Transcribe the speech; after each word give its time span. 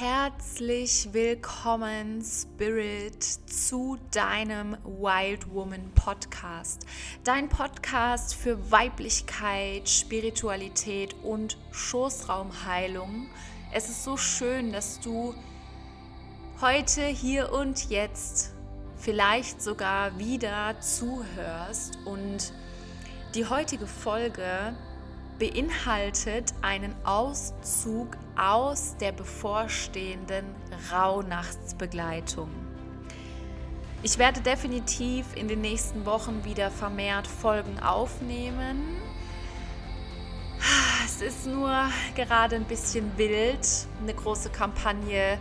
herzlich 0.00 1.10
willkommen, 1.12 2.24
Spirit, 2.24 3.22
zu 3.22 3.98
deinem 4.10 4.78
Wild 4.82 5.52
Woman 5.52 5.92
Podcast. 5.94 6.86
Dein 7.22 7.50
Podcast 7.50 8.34
für 8.34 8.70
Weiblichkeit, 8.70 9.90
Spiritualität 9.90 11.14
und 11.22 11.58
Schoßraumheilung. 11.72 13.26
Es 13.74 13.90
ist 13.90 14.02
so 14.02 14.16
schön, 14.16 14.72
dass 14.72 15.00
du 15.00 15.34
heute, 16.62 17.04
hier 17.04 17.52
und 17.52 17.90
jetzt 17.90 18.54
vielleicht 18.96 19.60
sogar 19.60 20.18
wieder 20.18 20.80
zuhörst 20.80 21.98
und 22.06 22.54
die 23.34 23.44
heutige 23.44 23.86
Folge 23.86 24.74
beinhaltet 25.40 26.52
einen 26.60 26.94
Auszug 27.02 28.18
aus 28.36 28.94
der 29.00 29.10
bevorstehenden 29.12 30.44
Rauhnachtsbegleitung. 30.92 32.50
Ich 34.02 34.18
werde 34.18 34.42
definitiv 34.42 35.24
in 35.34 35.48
den 35.48 35.62
nächsten 35.62 36.04
Wochen 36.04 36.44
wieder 36.44 36.70
vermehrt 36.70 37.26
Folgen 37.26 37.80
aufnehmen. 37.80 38.96
Es 41.06 41.22
ist 41.22 41.46
nur 41.46 41.88
gerade 42.14 42.56
ein 42.56 42.64
bisschen 42.64 43.10
wild, 43.16 43.66
eine 44.02 44.12
große 44.12 44.50
Kampagne 44.50 45.38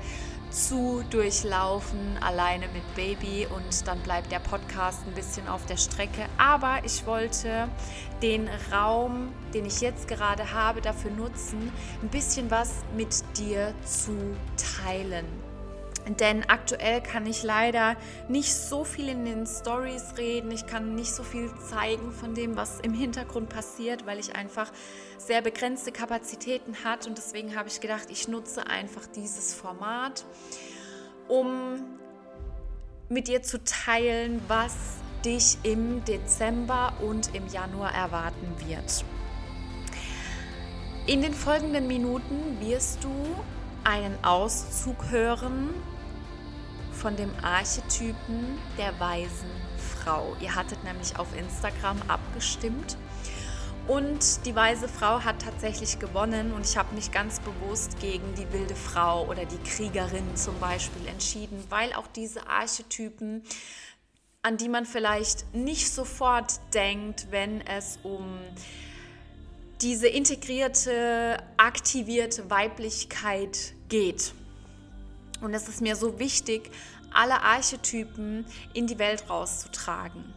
zu 0.49 1.03
durchlaufen, 1.09 2.17
alleine 2.21 2.67
mit 2.70 2.95
Baby 2.95 3.48
und 3.48 3.88
dann 3.88 3.99
bleibt 3.99 4.31
der 4.31 4.39
Podcast 4.39 4.99
ein 5.08 5.13
bisschen 5.13 5.48
auf 5.48 5.66
der 5.66 5.77
Strecke. 5.77 6.25
Aber 6.38 6.80
ich 6.84 7.05
wollte 7.05 7.67
den 8.22 8.49
Raum, 8.72 9.31
den 9.53 9.66
ich 9.66 9.81
jetzt 9.81 10.08
gerade 10.08 10.52
habe, 10.53 10.81
dafür 10.81 11.12
nutzen, 11.12 11.72
ein 12.02 12.09
bisschen 12.09 12.49
was 12.52 12.84
mit 12.95 13.23
dir 13.38 13.73
zu 13.85 14.16
teilen. 14.84 15.48
Denn 16.18 16.44
aktuell 16.48 17.02
kann 17.02 17.25
ich 17.25 17.44
leider 17.44 17.95
nicht 18.28 18.53
so 18.53 18.84
viel 18.84 19.09
in 19.09 19.25
den 19.25 19.45
Stories 19.45 20.16
reden. 20.17 20.52
Ich 20.52 20.66
kann 20.66 20.95
nicht 20.95 21.14
so 21.14 21.23
viel 21.23 21.52
zeigen 21.70 22.11
von 22.11 22.34
dem, 22.34 22.56
was 22.56 22.80
im 22.80 22.94
Hintergrund 22.94 23.50
passiert, 23.50 24.06
weil 24.06 24.19
ich 24.19 24.36
einfach 24.36 24.72
sehr 25.17 25.42
begrenzte 25.42 25.92
Kapazitäten 25.92 26.84
hat. 26.84 27.06
Und 27.08 27.17
deswegen 27.17 27.56
habe 27.56 27.69
ich 27.69 27.81
gedacht, 27.81 28.08
ich 28.09 28.28
nutze 28.28 28.67
einfach 28.67 29.06
dieses 29.08 29.53
Format, 29.53 30.25
um 31.28 31.80
mit 33.09 33.28
dir 33.28 33.41
zu 33.41 33.64
teilen, 33.64 34.41
was 34.47 34.75
dich 35.25 35.58
im 35.64 36.03
Dezember 36.06 36.94
und 37.02 37.36
im 37.36 37.47
Januar 37.47 37.94
erwarten 37.94 38.56
wird. 38.66 39.03
In 41.08 41.22
den 41.22 41.34
folgenden 41.34 41.88
Minuten 41.88 42.59
wirst 42.62 43.03
du 43.03 43.09
einen 43.84 44.23
Auszug 44.23 45.09
hören 45.09 45.69
von 47.00 47.16
dem 47.16 47.31
Archetypen 47.42 48.58
der 48.78 49.00
weisen 49.00 49.50
Frau. 49.78 50.36
Ihr 50.42 50.53
hattet 50.53 50.83
nämlich 50.83 51.17
auf 51.17 51.28
Instagram 51.38 51.97
abgestimmt 52.08 52.97
und 53.88 54.45
die 54.45 54.56
weise 54.56 54.88
Frau 54.88 55.22
hat 55.23 55.41
tatsächlich 55.41 55.97
gewonnen 55.97 56.53
und 56.53 56.64
ich 56.64 56.78
habe 56.78 56.94
mich 56.94 57.11
ganz 57.11 57.39
bewusst 57.39 58.00
gegen 58.00 58.36
die 58.36 58.52
wilde 58.53 58.75
Frau 58.75 59.25
oder 59.28 59.45
die 59.45 59.58
Kriegerin 59.58 60.36
zum 60.36 60.59
Beispiel 60.59 61.08
entschieden, 61.08 61.64
weil 61.69 61.94
auch 61.94 62.06
diese 62.08 62.47
Archetypen, 62.47 63.44
an 64.44 64.58
die 64.58 64.69
man 64.69 64.86
vielleicht 64.86 65.53
nicht 65.56 65.91
sofort 65.91 66.59
denkt, 66.73 67.28
wenn 67.31 67.61
es 67.61 67.97
um 68.03 68.39
diese 69.81 70.08
integrierte, 70.08 71.38
aktivierte 71.58 72.50
Weiblichkeit 72.50 73.73
geht. 73.88 74.34
Und 75.42 75.54
es 75.54 75.68
ist 75.68 75.82
mir 75.82 75.95
so 75.95 76.20
wichtig, 76.20 76.72
alle 77.14 77.42
Archetypen 77.42 78.45
in 78.73 78.88
die 78.88 79.00
Welt 79.00 79.30
rauszutragen. 79.30 80.34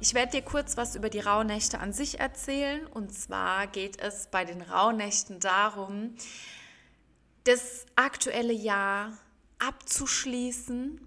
Ich 0.00 0.14
werde 0.14 0.32
dir 0.32 0.42
kurz 0.42 0.76
was 0.76 0.96
über 0.96 1.08
die 1.08 1.20
Rauhnächte 1.20 1.78
an 1.78 1.92
sich 1.92 2.18
erzählen. 2.18 2.86
Und 2.88 3.14
zwar 3.14 3.66
geht 3.68 4.00
es 4.00 4.26
bei 4.26 4.44
den 4.44 4.60
Rauhnächten 4.60 5.38
darum, 5.38 6.16
das 7.44 7.86
aktuelle 7.96 8.52
Jahr 8.52 9.12
abzuschließen 9.58 11.00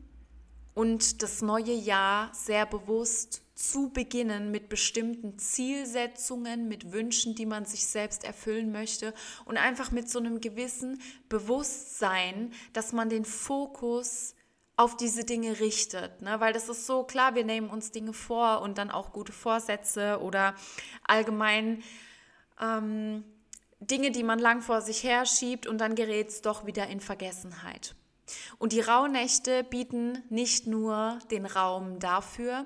und 0.74 1.22
das 1.22 1.42
neue 1.42 1.74
Jahr 1.74 2.34
sehr 2.34 2.66
bewusst 2.66 3.42
zu 3.56 3.90
beginnen 3.90 4.52
mit 4.52 4.68
bestimmten 4.68 5.40
Zielsetzungen, 5.40 6.68
mit 6.68 6.92
Wünschen, 6.92 7.36
die 7.36 7.46
man 7.46 7.66
sich 7.66 7.88
selbst 7.88 8.26
erfüllen 8.26 8.72
möchte 8.72 9.14
und 9.46 9.58
einfach 9.58 9.92
mit 9.92 10.10
so 10.10 10.20
einem 10.20 10.42
gewissen 10.42 11.02
Bewusstsein, 11.30 12.52
dass 12.74 12.92
man 12.92 13.10
den 13.10 13.24
Fokus 13.24 14.36
auf 14.78 14.98
diese 14.98 15.24
Dinge 15.24 15.62
richtet. 15.62 16.22
Ne? 16.22 16.40
Weil 16.42 16.52
das 16.52 16.68
ist 16.68 16.86
so 16.86 17.04
klar, 17.04 17.34
wir 17.36 17.46
nehmen 17.46 17.70
uns 17.70 17.92
Dinge 17.92 18.12
vor 18.12 18.62
und 18.62 18.78
dann 18.78 18.92
auch 18.92 19.14
gute 19.14 19.32
Vorsätze 19.32 20.20
oder 20.22 20.54
allgemein 21.08 21.82
ähm, 22.60 23.24
Dinge, 23.80 24.12
die 24.12 24.24
man 24.24 24.40
lang 24.40 24.62
vor 24.62 24.82
sich 24.82 25.04
her 25.04 25.26
schiebt 25.26 25.66
und 25.66 25.80
dann 25.80 25.96
gerät 25.96 26.28
es 26.28 26.42
doch 26.42 26.66
wieder 26.66 26.88
in 26.88 27.00
Vergessenheit. 27.00 27.96
Und 28.58 28.74
die 28.74 28.82
Rauhnächte 28.82 29.64
bieten 29.64 30.24
nicht 30.30 30.68
nur 30.68 31.20
den 31.32 31.46
Raum 31.46 32.00
dafür, 32.00 32.66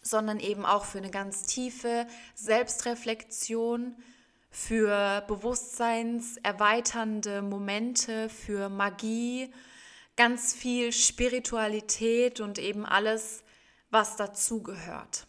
sondern 0.00 0.40
eben 0.40 0.64
auch 0.64 0.84
für 0.84 0.98
eine 0.98 1.10
ganz 1.10 1.44
tiefe 1.44 2.06
Selbstreflexion, 2.34 3.96
für 4.50 5.24
bewusstseinserweiternde 5.28 7.42
Momente, 7.42 8.28
für 8.28 8.68
Magie, 8.68 9.52
ganz 10.16 10.54
viel 10.54 10.92
Spiritualität 10.92 12.40
und 12.40 12.58
eben 12.58 12.84
alles, 12.86 13.44
was 13.90 14.16
dazugehört. 14.16 15.26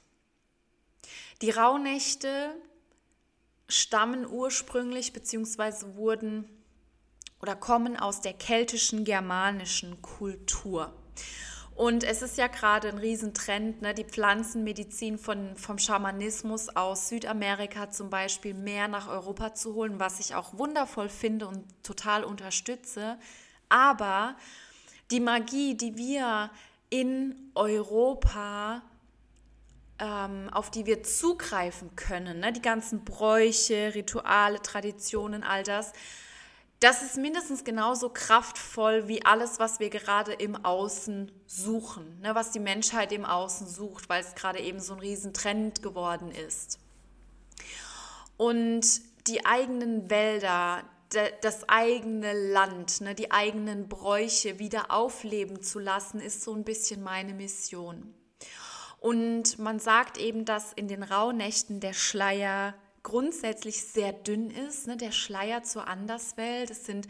Die 1.42 1.52
Rauhnächte 1.52 2.56
stammen 3.68 4.26
ursprünglich 4.28 5.14
bzw. 5.14 5.96
wurden 5.96 6.50
oder 7.42 7.56
kommen 7.56 7.98
aus 7.98 8.22
der 8.22 8.34
keltischen 8.34 9.06
germanischen 9.06 10.02
Kultur. 10.02 10.94
Und 11.80 12.04
es 12.04 12.22
ist 12.22 12.38
ja 12.38 12.48
gerade 12.48 12.90
ein 12.90 12.98
Riesentrend, 12.98 13.82
ne, 13.82 13.94
die 13.94 14.04
Pflanzenmedizin 14.04 15.18
von, 15.18 15.56
vom 15.56 15.78
Schamanismus 15.78 16.68
aus 16.76 17.08
Südamerika 17.08 17.90
zum 17.90 18.10
Beispiel 18.10 18.54
mehr 18.54 18.90
nach 18.90 19.08
Europa 19.08 19.54
zu 19.54 19.76
holen, 19.76 19.98
was 19.98 20.20
ich 20.20 20.36
auch 20.36 20.58
wundervoll 20.58 21.08
finde 21.08 21.48
und 21.48 21.64
total 21.82 22.26
unterstütze. 22.26 23.18
Aber 23.70 24.36
die 25.10 25.22
Magie, 25.22 25.78
die 25.78 25.96
wir 25.96 26.52
in 26.90 27.50
Europa 27.56 28.82
ähm, 30.00 30.50
auf 30.52 30.72
die 30.72 30.86
wir 30.86 31.02
zugreifen 31.04 31.96
können, 31.96 32.42
ne? 32.42 32.52
die 32.52 32.62
ganzen 32.62 33.06
Bräuche, 33.06 33.96
Rituale, 33.96 34.62
Traditionen, 34.62 35.46
all 35.46 35.64
das, 35.64 35.94
das 36.80 37.02
ist 37.02 37.18
mindestens 37.18 37.66
genauso 37.66 38.10
kraftvoll 38.10 39.08
wie 39.08 39.26
alles, 39.26 39.60
was 39.60 39.80
wir 39.80 39.90
gerade 39.90 40.32
im 40.32 40.64
Außen 40.64 41.32
suchen, 41.46 42.22
ne, 42.22 42.36
was 42.36 42.52
die 42.52 42.60
Menschheit 42.60 43.12
im 43.12 43.26
Außen 43.26 43.68
sucht, 43.68 44.08
weil 44.08 44.22
es 44.24 44.36
gerade 44.36 44.60
eben 44.60 44.80
so 44.80 44.94
ein 44.94 45.00
Riesentrend 45.00 45.84
geworden 45.84 46.32
ist. 46.32 46.80
Und 48.38 48.86
die 49.28 49.46
eigenen 49.46 50.10
Wälder, 50.10 50.84
das 51.42 51.68
eigene 51.68 52.32
Land, 52.54 53.02
ne, 53.02 53.14
die 53.14 53.32
eigenen 53.32 53.90
Bräuche 53.90 54.60
wieder 54.60 54.92
aufleben 54.92 55.62
zu 55.62 55.80
lassen, 55.80 56.22
ist 56.22 56.44
so 56.44 56.54
ein 56.54 56.64
bisschen 56.64 57.04
meine 57.04 57.34
Mission. 57.34 58.14
Und 59.02 59.60
man 59.60 59.80
sagt 59.80 60.18
eben, 60.18 60.46
dass 60.46 60.72
in 60.72 60.88
den 60.88 61.04
Rauhnächten 61.04 61.82
der 61.82 61.94
Schleier 61.94 62.74
grundsätzlich 63.04 63.84
sehr 63.84 64.14
dünn 64.14 64.50
ist, 64.50 64.88
ne? 64.88 64.98
der 64.98 65.12
Schleier 65.12 65.64
zur 65.64 65.88
Anderswelt. 65.88 66.70
Es 66.70 66.86
sind 66.86 67.08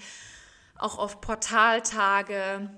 auch 0.78 0.98
oft 0.98 1.22
Portaltage. 1.22 2.70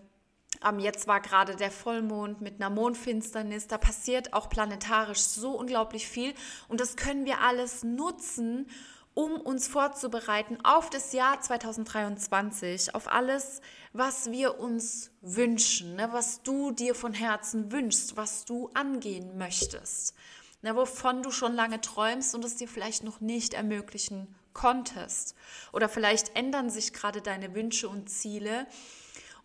Ähm, 0.68 0.80
jetzt 0.80 1.08
war 1.08 1.22
gerade 1.22 1.56
der 1.56 1.72
Vollmond 1.72 2.42
mit 2.42 2.56
einer 2.56 2.70
Mondfinsternis. 2.70 3.68
Da 3.68 3.78
passiert 3.78 4.34
auch 4.34 4.50
planetarisch 4.50 5.20
so 5.20 5.52
unglaublich 5.52 6.08
viel. 6.08 6.34
Und 6.68 6.82
das 6.82 6.96
können 6.96 7.26
wir 7.26 7.42
alles 7.42 7.84
nutzen, 7.84 8.68
um 9.14 9.34
uns 9.34 9.68
vorzubereiten 9.68 10.60
auf 10.64 10.90
das 10.90 11.12
Jahr 11.12 11.42
2023, 11.42 12.96
auf 12.96 13.12
alles, 13.12 13.62
was 13.92 14.32
wir 14.32 14.58
uns 14.60 15.12
wünschen, 15.22 15.96
ne? 15.96 16.10
was 16.14 16.44
du 16.44 16.72
dir 16.72 16.96
von 16.96 17.14
Herzen 17.14 17.72
wünschst, 17.74 18.16
was 18.16 18.46
du 18.46 18.70
angehen 18.74 19.38
möchtest 19.38 20.16
na, 20.62 20.76
wovon 20.76 21.24
du 21.24 21.32
schon 21.32 21.54
lange 21.54 21.82
träumst 21.82 22.36
und 22.36 22.46
es 22.46 22.56
dir 22.56 22.68
vielleicht 22.68 23.04
noch 23.04 23.20
nicht 23.20 23.54
ermöglichen 23.54 24.36
konntest. 24.54 25.36
Oder 25.72 25.90
vielleicht 25.90 26.36
ändern 26.36 26.70
sich 26.70 26.94
gerade 26.94 27.22
deine 27.22 27.56
Wünsche 27.56 27.90
und 27.90 28.10
Ziele. 28.10 28.68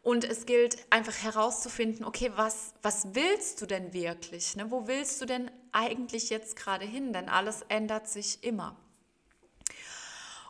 Und 0.03 0.25
es 0.25 0.47
gilt 0.47 0.87
einfach 0.91 1.17
herauszufinden, 1.23 2.05
okay, 2.05 2.31
was, 2.37 2.75
was 2.83 3.15
willst 3.15 3.61
du 3.61 3.67
denn 3.67 3.93
wirklich? 3.93 4.55
Ne? 4.57 4.71
Wo 4.71 4.87
willst 4.87 5.21
du 5.21 5.27
denn 5.27 5.51
eigentlich 5.73 6.31
jetzt 6.31 6.57
gerade 6.57 6.85
hin? 6.85 7.13
Denn 7.13 7.29
alles 7.29 7.63
ändert 7.69 8.09
sich 8.09 8.45
immer. 8.45 8.77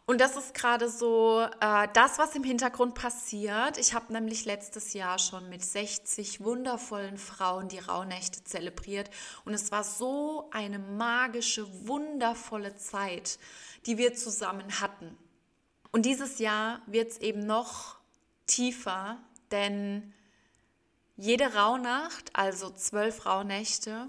Und 0.08 0.20
das 0.20 0.36
ist 0.36 0.54
gerade 0.54 0.88
so 0.88 1.44
äh, 1.60 1.88
das, 1.92 2.16
was 2.18 2.36
im 2.36 2.44
Hintergrund 2.44 2.94
passiert. 2.94 3.76
Ich 3.76 3.92
habe 3.92 4.12
nämlich 4.12 4.44
letztes 4.44 4.92
Jahr 4.92 5.18
schon 5.18 5.48
mit 5.48 5.64
60 5.64 6.44
wundervollen 6.44 7.18
Frauen 7.18 7.66
die 7.66 7.80
Rauhnächte 7.80 8.44
zelebriert. 8.44 9.10
Und 9.44 9.52
es 9.52 9.72
war 9.72 9.82
so 9.82 10.48
eine 10.52 10.78
magische, 10.78 11.66
wundervolle 11.88 12.76
Zeit, 12.76 13.40
die 13.86 13.98
wir 13.98 14.14
zusammen 14.14 14.80
hatten. 14.80 15.18
Und 15.90 16.06
dieses 16.06 16.38
Jahr 16.38 16.82
wird 16.86 17.10
es 17.10 17.18
eben 17.18 17.44
noch 17.44 17.96
tiefer, 18.46 19.18
denn 19.50 20.14
jede 21.16 21.54
Rauhnacht, 21.54 22.30
also 22.32 22.70
zwölf 22.70 23.26
Rauhnächte, 23.26 24.08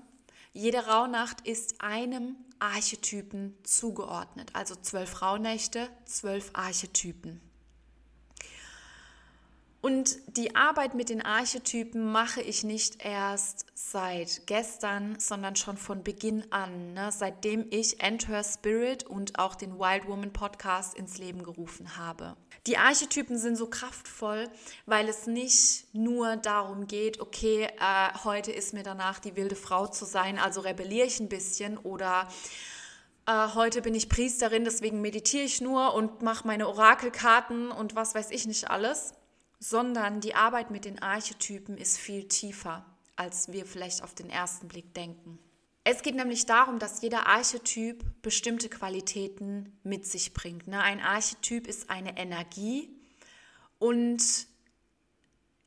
jede 0.58 0.88
Rauhnacht 0.88 1.48
ist 1.48 1.82
einem 1.82 2.36
Archetypen 2.58 3.56
zugeordnet. 3.64 4.50
Also 4.54 4.76
zwölf 4.76 5.22
Rauhnächte, 5.22 5.88
zwölf 6.06 6.50
Archetypen. 6.54 7.47
Und 9.80 10.18
die 10.38 10.56
Arbeit 10.56 10.96
mit 10.96 11.10
den 11.10 11.22
Archetypen 11.22 12.12
mache 12.12 12.42
ich 12.42 12.64
nicht 12.64 13.06
erst 13.06 13.68
seit 13.76 14.48
gestern, 14.48 15.20
sondern 15.20 15.56
schon 15.56 15.78
von 15.78 16.04
Beginn 16.04 16.52
an, 16.52 16.94
ne? 16.94 17.12
seitdem 17.12 17.68
ich 17.70 18.02
Enter 18.02 18.44
Spirit 18.44 19.04
und 19.04 19.38
auch 19.38 19.54
den 19.54 19.78
Wild 19.78 20.08
Woman 20.08 20.34
Podcast 20.34 20.96
ins 20.96 21.20
Leben 21.20 21.44
gerufen 21.44 21.96
habe. 21.96 22.36
Die 22.66 22.78
Archetypen 22.78 23.38
sind 23.38 23.56
so 23.56 23.68
kraftvoll, 23.68 24.50
weil 24.88 25.08
es 25.08 25.28
nicht 25.28 25.86
nur 25.94 26.38
darum 26.38 26.88
geht, 26.88 27.22
okay, 27.22 27.70
äh, 27.80 28.18
heute 28.24 28.52
ist 28.52 28.74
mir 28.74 28.84
danach 28.84 29.20
die 29.20 29.36
wilde 29.36 29.56
Frau 29.56 29.86
zu 29.86 30.06
sein, 30.06 30.40
also 30.40 30.62
rebelliere 30.62 31.06
ich 31.06 31.20
ein 31.20 31.30
bisschen 31.30 31.78
oder 31.78 32.28
äh, 33.28 33.50
heute 33.54 33.84
bin 33.84 33.94
ich 33.94 34.10
Priesterin, 34.10 34.64
deswegen 34.64 35.02
meditiere 35.02 35.44
ich 35.44 35.62
nur 35.62 35.94
und 35.94 36.24
mache 36.24 36.48
meine 36.48 36.68
Orakelkarten 36.68 37.72
und 37.72 37.96
was 37.96 38.16
weiß 38.16 38.32
ich 38.32 38.48
nicht 38.48 38.72
alles 38.72 39.14
sondern 39.60 40.22
die 40.22 40.36
Arbeit 40.36 40.72
mit 40.72 40.86
den 40.86 41.02
Archetypen 41.02 41.78
ist 41.78 41.98
viel 41.98 42.28
tiefer, 42.28 42.86
als 43.16 43.52
wir 43.52 43.66
vielleicht 43.66 44.04
auf 44.04 44.14
den 44.14 44.30
ersten 44.30 44.68
Blick 44.68 44.94
denken. 44.94 45.40
Es 45.84 46.02
geht 46.02 46.16
nämlich 46.16 46.46
darum, 46.46 46.80
dass 46.80 47.02
jeder 47.02 47.28
Archetyp 47.28 48.04
bestimmte 48.22 48.68
Qualitäten 48.68 49.80
mit 49.84 50.06
sich 50.06 50.34
bringt. 50.34 50.68
Ne? 50.68 50.82
Ein 50.82 51.00
Archetyp 51.00 51.66
ist 51.66 51.90
eine 51.90 52.18
Energie 52.18 52.90
und 53.80 54.48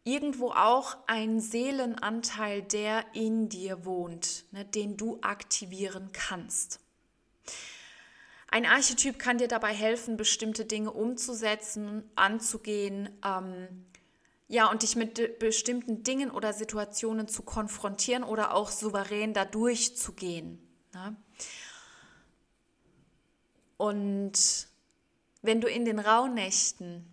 irgendwo 0.05 0.51
auch 0.51 0.99
ein 1.07 1.41
Seelenanteil, 1.41 2.63
der 2.63 3.07
in 3.15 3.49
dir 3.49 3.87
wohnt, 3.87 4.45
ne? 4.53 4.65
den 4.67 4.99
du 4.99 5.19
aktivieren 5.23 6.11
kannst. 6.13 6.81
Ein 8.53 8.67
Archetyp 8.67 9.19
kann 9.19 9.39
dir 9.39 9.47
dabei 9.47 9.73
helfen, 9.73 10.17
bestimmte 10.17 10.65
Dinge 10.65 10.93
umzusetzen, 10.93 12.03
anzugehen, 12.17 13.09
ähm, 13.25 13.87
ja, 14.49 14.69
und 14.69 14.83
dich 14.83 14.97
mit 14.97 15.39
bestimmten 15.39 16.03
Dingen 16.03 16.33
oder 16.33 16.53
Situationen 16.53 17.29
zu 17.29 17.45
konfrontieren 17.45 18.25
oder 18.25 18.53
auch 18.53 18.71
souverän 18.71 19.33
da 19.33 19.45
durchzugehen. 19.45 20.59
Ne? 20.93 21.17
Und 23.77 24.67
wenn 25.43 25.61
du 25.61 25.69
in 25.69 25.85
den 25.85 26.01
Rauhnächten 26.01 27.07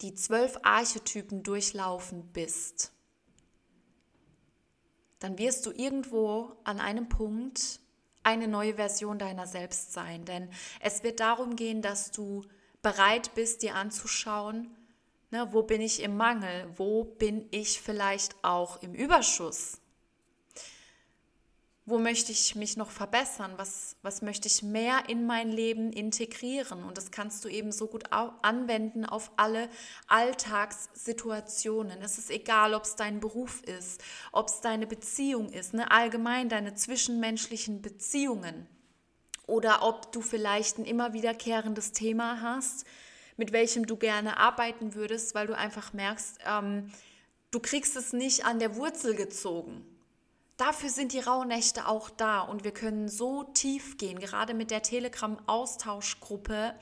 die 0.00 0.14
zwölf 0.14 0.58
Archetypen 0.62 1.42
durchlaufen 1.42 2.32
bist, 2.32 2.92
dann 5.18 5.36
wirst 5.36 5.66
du 5.66 5.70
irgendwo 5.70 6.56
an 6.64 6.80
einem 6.80 7.10
Punkt 7.10 7.81
eine 8.24 8.48
neue 8.48 8.74
Version 8.74 9.18
deiner 9.18 9.46
selbst 9.46 9.92
sein. 9.92 10.24
Denn 10.24 10.48
es 10.80 11.02
wird 11.02 11.20
darum 11.20 11.56
gehen, 11.56 11.82
dass 11.82 12.10
du 12.10 12.42
bereit 12.82 13.34
bist, 13.34 13.62
dir 13.62 13.74
anzuschauen, 13.74 14.70
ne, 15.30 15.48
wo 15.52 15.62
bin 15.62 15.80
ich 15.80 16.02
im 16.02 16.16
Mangel, 16.16 16.68
wo 16.76 17.04
bin 17.04 17.46
ich 17.50 17.80
vielleicht 17.80 18.34
auch 18.42 18.82
im 18.82 18.94
Überschuss. 18.94 19.81
Wo 21.84 21.98
möchte 21.98 22.30
ich 22.30 22.54
mich 22.54 22.76
noch 22.76 22.92
verbessern? 22.92 23.54
Was, 23.56 23.96
was 24.02 24.22
möchte 24.22 24.46
ich 24.46 24.62
mehr 24.62 25.08
in 25.08 25.26
mein 25.26 25.50
Leben 25.50 25.92
integrieren? 25.92 26.84
Und 26.84 26.96
das 26.96 27.10
kannst 27.10 27.44
du 27.44 27.48
eben 27.48 27.72
so 27.72 27.88
gut 27.88 28.04
anwenden 28.12 29.04
auf 29.04 29.32
alle 29.36 29.68
Alltagssituationen. 30.06 32.00
Es 32.00 32.18
ist 32.18 32.30
egal, 32.30 32.74
ob 32.74 32.84
es 32.84 32.94
dein 32.94 33.18
Beruf 33.18 33.62
ist, 33.62 34.00
ob 34.30 34.46
es 34.46 34.60
deine 34.60 34.86
Beziehung 34.86 35.48
ist, 35.48 35.74
ne? 35.74 35.90
allgemein 35.90 36.48
deine 36.48 36.74
zwischenmenschlichen 36.74 37.82
Beziehungen. 37.82 38.68
Oder 39.48 39.82
ob 39.82 40.12
du 40.12 40.20
vielleicht 40.20 40.78
ein 40.78 40.84
immer 40.84 41.14
wiederkehrendes 41.14 41.90
Thema 41.90 42.40
hast, 42.42 42.86
mit 43.36 43.50
welchem 43.50 43.86
du 43.86 43.96
gerne 43.96 44.36
arbeiten 44.36 44.94
würdest, 44.94 45.34
weil 45.34 45.48
du 45.48 45.56
einfach 45.56 45.92
merkst, 45.92 46.38
ähm, 46.46 46.92
du 47.50 47.58
kriegst 47.58 47.96
es 47.96 48.12
nicht 48.12 48.44
an 48.44 48.60
der 48.60 48.76
Wurzel 48.76 49.16
gezogen. 49.16 49.91
Dafür 50.62 50.90
sind 50.90 51.12
die 51.12 51.18
Rauhnächte 51.18 51.88
auch 51.88 52.08
da 52.08 52.40
und 52.40 52.62
wir 52.62 52.70
können 52.70 53.08
so 53.08 53.42
tief 53.42 53.98
gehen, 53.98 54.20
gerade 54.20 54.54
mit 54.54 54.70
der 54.70 54.80
Telegram-Austauschgruppe. 54.80 56.76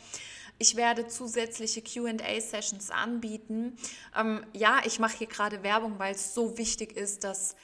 Ich 0.59 0.77
werde 0.77 1.07
zusätzliche 1.07 1.81
QA-Sessions 1.81 2.91
anbieten. 2.91 3.79
Ähm, 4.15 4.45
ja, 4.53 4.81
ich 4.85 4.99
mache 4.99 5.17
hier 5.17 5.29
gerade 5.29 5.63
Werbung, 5.63 5.99
weil 5.99 6.15
es 6.15 6.35
so 6.35 6.59
wichtig 6.59 6.95
ist, 6.95 7.25
dass 7.25 7.57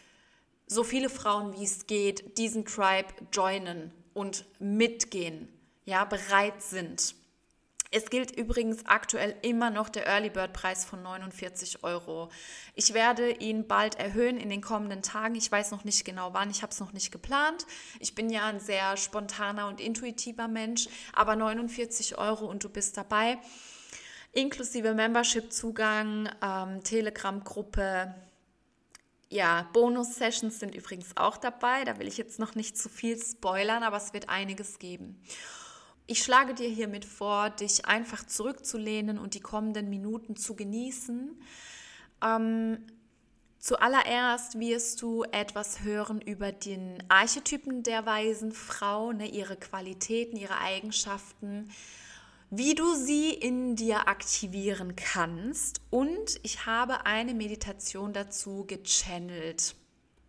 so 0.67 0.85
viele 0.85 1.11
Frauen 1.11 1.53
wie 1.53 1.65
es 1.65 1.87
geht 1.87 2.39
diesen 2.39 2.65
Tribe 2.65 3.13
joinen 3.31 3.93
und 4.15 4.47
mitgehen, 4.59 5.53
ja, 5.85 6.07
bereit 6.07 6.63
sind. 6.63 7.15
Es 7.93 8.11
gilt 8.11 8.37
übrigens 8.37 8.85
aktuell 8.87 9.37
immer 9.43 9.71
noch 9.71 9.89
der 9.89 10.07
Early 10.07 10.31
Bird 10.31 10.53
Preis 10.53 10.85
von 10.85 11.03
49 11.03 11.85
Euro. 11.85 12.31
Ich 12.75 12.95
werde 12.95 13.31
ihn 13.31 13.69
bald 13.69 13.95
erhöhen 13.95 14.39
in 14.39 14.51
den 14.51 14.61
kommenden 14.61 15.03
Tagen. 15.03 15.37
Ich 15.37 15.51
weiß 15.51 15.71
noch 15.71 15.85
nicht 15.85 16.05
genau 16.05 16.35
wann, 16.35 16.51
ich 16.51 16.63
habe 16.63 16.73
es 16.73 16.81
noch 16.81 16.93
nicht 16.93 17.13
geplant. 17.13 17.67
Ich 18.01 18.15
bin 18.15 18.29
ja 18.29 18.47
ein 18.47 18.59
sehr 18.59 18.97
spontaner 18.97 19.69
und 19.69 19.81
intuitiver 19.81 20.49
Mensch, 20.49 20.89
aber 21.13 21.37
49 21.37 22.19
Euro 22.19 22.47
und 22.47 22.65
du 22.65 22.69
bist 22.69 22.97
dabei. 22.97 23.39
Inklusive 24.33 24.93
Membership-Zugang, 24.93 26.29
ähm, 26.43 26.83
Telegram-Gruppe, 26.83 28.15
ja, 29.29 29.69
Bonus-Sessions 29.73 30.61
sind 30.61 30.75
übrigens 30.75 31.17
auch 31.17 31.37
dabei. 31.37 31.85
Da 31.85 31.99
will 31.99 32.07
ich 32.07 32.17
jetzt 32.17 32.39
noch 32.39 32.55
nicht 32.55 32.77
zu 32.77 32.89
viel 32.89 33.21
spoilern, 33.21 33.83
aber 33.83 33.97
es 33.97 34.13
wird 34.13 34.29
einiges 34.29 34.79
geben. 34.79 35.21
Ich 36.09 36.23
schlage 36.23 36.55
dir 36.55 36.69
hiermit 36.69 37.05
vor, 37.05 37.51
dich 37.51 37.87
einfach 37.87 38.25
zurückzulehnen 38.25 39.19
und 39.19 39.35
die 39.35 39.41
kommenden 39.41 39.91
Minuten 39.91 40.37
zu 40.37 40.55
genießen. 40.55 41.37
Ähm, 42.25 42.79
zuallererst 43.59 44.61
wirst 44.61 45.03
du 45.03 45.25
etwas 45.25 45.83
hören 45.83 46.21
über 46.21 46.53
den 46.53 47.03
Archetypen 47.09 47.83
der 47.83 48.07
weisen 48.07 48.53
Frau, 48.53 49.11
ne, 49.13 49.27
ihre 49.27 49.57
Qualitäten, 49.57 50.37
ihre 50.37 50.59
Eigenschaften, 50.61 51.71
wie 52.51 52.77
du 52.77 52.95
sie 52.95 53.31
in 53.31 53.75
dir 53.75 54.07
aktivieren 54.07 54.95
kannst. 54.95 55.81
Und 55.91 56.39
ich 56.45 56.67
habe 56.67 57.05
eine 57.05 57.35
Meditation 57.35 58.13
dazu 58.13 58.65
gechannelt. 58.65 59.75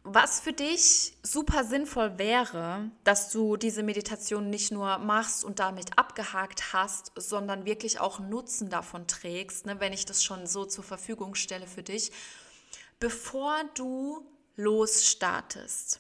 Was 0.10 0.40
für 0.40 0.54
dich 0.54 1.18
super 1.22 1.66
sinnvoll 1.66 2.18
wäre, 2.18 2.90
dass 3.04 3.30
du 3.30 3.58
diese 3.58 3.84
Meditation 3.84 4.50
nicht 4.50 4.72
nur 4.72 5.00
machst 5.00 5.44
und 5.44 5.60
damit 5.60 5.98
abgehakt 5.98 6.72
hast, 6.72 7.12
sondern 7.18 7.66
wirklich 7.66 8.00
auch 8.00 8.20
Nutzen 8.20 8.70
davon 8.70 9.06
trägst, 9.08 9.66
ne, 9.66 9.82
wenn 9.82 9.92
ich 9.92 10.06
das 10.06 10.24
schon 10.24 10.48
so 10.48 10.64
zur 10.64 10.86
Verfügung 10.86 11.36
stelle 11.36 11.68
für 11.68 11.84
dich, 11.84 12.14
bevor 13.02 13.54
du 13.76 14.26
losstartest. 14.56 16.00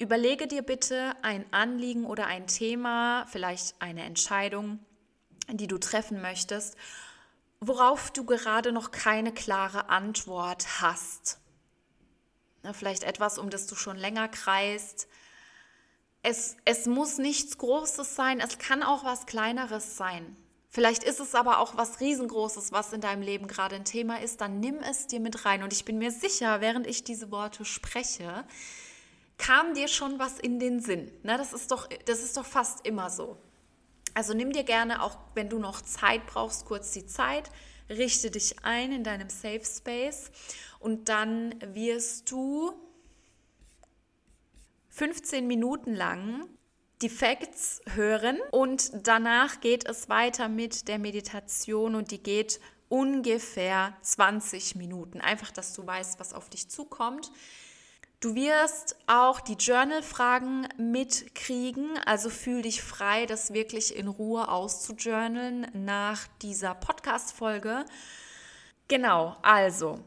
Überlege 0.00 0.48
dir 0.48 0.62
bitte 0.62 1.14
ein 1.22 1.44
Anliegen 1.52 2.04
oder 2.04 2.26
ein 2.26 2.48
Thema, 2.48 3.26
vielleicht 3.28 3.80
eine 3.80 4.02
Entscheidung, 4.02 4.80
die 5.48 5.68
du 5.68 5.78
treffen 5.78 6.20
möchtest, 6.20 6.74
worauf 7.60 8.10
du 8.10 8.24
gerade 8.24 8.72
noch 8.72 8.90
keine 8.90 9.32
klare 9.32 9.88
Antwort 9.88 10.80
hast 10.80 11.38
vielleicht 12.74 13.04
etwas, 13.04 13.38
um 13.38 13.50
das 13.50 13.66
du 13.66 13.74
schon 13.74 13.96
länger 13.96 14.28
kreist. 14.28 15.08
Es, 16.22 16.56
es 16.64 16.86
muss 16.86 17.18
nichts 17.18 17.58
Großes 17.58 18.14
sein, 18.16 18.40
es 18.40 18.58
kann 18.58 18.82
auch 18.82 19.04
was 19.04 19.26
Kleineres 19.26 19.96
sein. 19.96 20.36
Vielleicht 20.68 21.04
ist 21.04 21.20
es 21.20 21.34
aber 21.34 21.58
auch 21.58 21.76
was 21.76 22.00
Riesengroßes, 22.00 22.70
was 22.70 22.92
in 22.92 23.00
deinem 23.00 23.22
Leben 23.22 23.46
gerade 23.46 23.76
ein 23.76 23.84
Thema 23.84 24.20
ist, 24.20 24.40
dann 24.42 24.60
nimm 24.60 24.76
es 24.80 25.06
dir 25.06 25.20
mit 25.20 25.44
rein. 25.44 25.62
Und 25.62 25.72
ich 25.72 25.84
bin 25.84 25.96
mir 25.96 26.10
sicher, 26.10 26.60
während 26.60 26.86
ich 26.86 27.02
diese 27.02 27.30
Worte 27.30 27.64
spreche, 27.64 28.44
kam 29.38 29.74
dir 29.74 29.88
schon 29.88 30.18
was 30.18 30.38
in 30.38 30.58
den 30.58 30.80
Sinn. 30.80 31.10
Ne, 31.22 31.38
das, 31.38 31.52
ist 31.52 31.70
doch, 31.70 31.88
das 32.04 32.22
ist 32.22 32.36
doch 32.36 32.44
fast 32.44 32.86
immer 32.86 33.08
so. 33.08 33.38
Also 34.12 34.34
nimm 34.34 34.52
dir 34.52 34.64
gerne, 34.64 35.02
auch 35.02 35.18
wenn 35.34 35.48
du 35.48 35.58
noch 35.58 35.80
Zeit 35.80 36.26
brauchst, 36.26 36.64
kurz 36.64 36.90
die 36.92 37.06
Zeit, 37.06 37.50
richte 37.88 38.30
dich 38.30 38.56
ein 38.62 38.92
in 38.92 39.04
deinem 39.04 39.28
Safe 39.28 39.62
Space 39.64 40.30
und 40.78 41.08
dann 41.08 41.54
wirst 41.74 42.30
du 42.30 42.72
15 44.90 45.46
Minuten 45.46 45.94
lang 45.94 46.48
die 47.02 47.10
Facts 47.10 47.82
hören 47.94 48.38
und 48.50 48.90
danach 49.06 49.60
geht 49.60 49.86
es 49.86 50.08
weiter 50.08 50.48
mit 50.48 50.88
der 50.88 50.98
Meditation 50.98 51.94
und 51.94 52.10
die 52.10 52.22
geht 52.22 52.60
ungefähr 52.88 53.96
20 54.02 54.76
Minuten. 54.76 55.20
Einfach, 55.20 55.50
dass 55.50 55.74
du 55.74 55.86
weißt, 55.86 56.18
was 56.18 56.32
auf 56.32 56.48
dich 56.48 56.68
zukommt. 56.68 57.30
Du 58.20 58.34
wirst 58.34 58.96
auch 59.06 59.40
die 59.40 59.54
Journal-Fragen 59.54 60.66
mitkriegen, 60.78 61.98
also 62.06 62.30
fühl 62.30 62.62
dich 62.62 62.82
frei, 62.82 63.26
das 63.26 63.52
wirklich 63.52 63.94
in 63.94 64.08
Ruhe 64.08 64.48
auszujournalen 64.48 65.66
nach 65.74 66.26
dieser 66.40 66.74
Podcast-Folge. 66.74 67.84
Genau, 68.88 69.36
also 69.42 70.00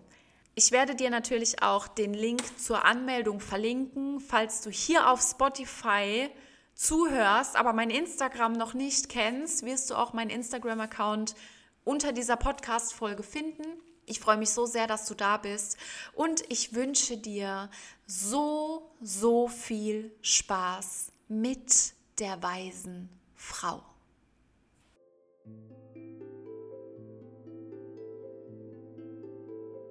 ich 0.55 0.71
werde 0.71 0.95
dir 0.95 1.11
natürlich 1.11 1.61
auch 1.61 1.87
den 1.87 2.15
Link 2.15 2.41
zur 2.59 2.83
Anmeldung 2.83 3.39
verlinken, 3.39 4.19
falls 4.19 4.61
du 4.61 4.71
hier 4.71 5.11
auf 5.11 5.21
Spotify 5.21 6.31
zuhörst, 6.73 7.55
aber 7.55 7.73
mein 7.73 7.91
Instagram 7.91 8.53
noch 8.53 8.73
nicht 8.73 9.09
kennst, 9.09 9.63
wirst 9.65 9.91
du 9.91 9.95
auch 9.95 10.13
meinen 10.13 10.31
Instagram-Account 10.31 11.35
unter 11.83 12.11
dieser 12.11 12.37
Podcast-Folge 12.37 13.21
finden. 13.21 13.63
Ich 14.09 14.19
freue 14.19 14.37
mich 14.37 14.49
so 14.49 14.65
sehr, 14.65 14.87
dass 14.87 15.05
du 15.05 15.13
da 15.13 15.37
bist 15.37 15.77
und 16.15 16.41
ich 16.49 16.73
wünsche 16.73 17.15
dir 17.15 17.69
so, 18.07 18.89
so 19.01 19.47
viel 19.47 20.11
Spaß 20.23 21.11
mit 21.27 21.93
der 22.17 22.41
weisen 22.41 23.07
Frau. 23.35 23.83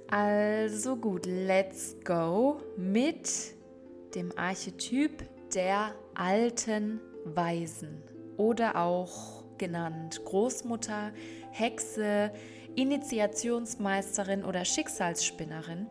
Also 0.09 0.97
gut, 0.97 1.25
let's 1.25 1.95
go 2.05 2.61
mit 2.77 3.55
dem 4.17 4.37
Archetyp 4.37 5.29
der 5.55 5.95
alten 6.15 7.01
Weisen 7.25 8.03
oder 8.37 8.75
auch 8.75 9.45
genannt 9.59 10.25
Großmutter, 10.25 11.13
Hexe, 11.53 12.33
Initiationsmeisterin 12.79 14.45
oder 14.45 14.65
Schicksalsspinnerin. 14.65 15.89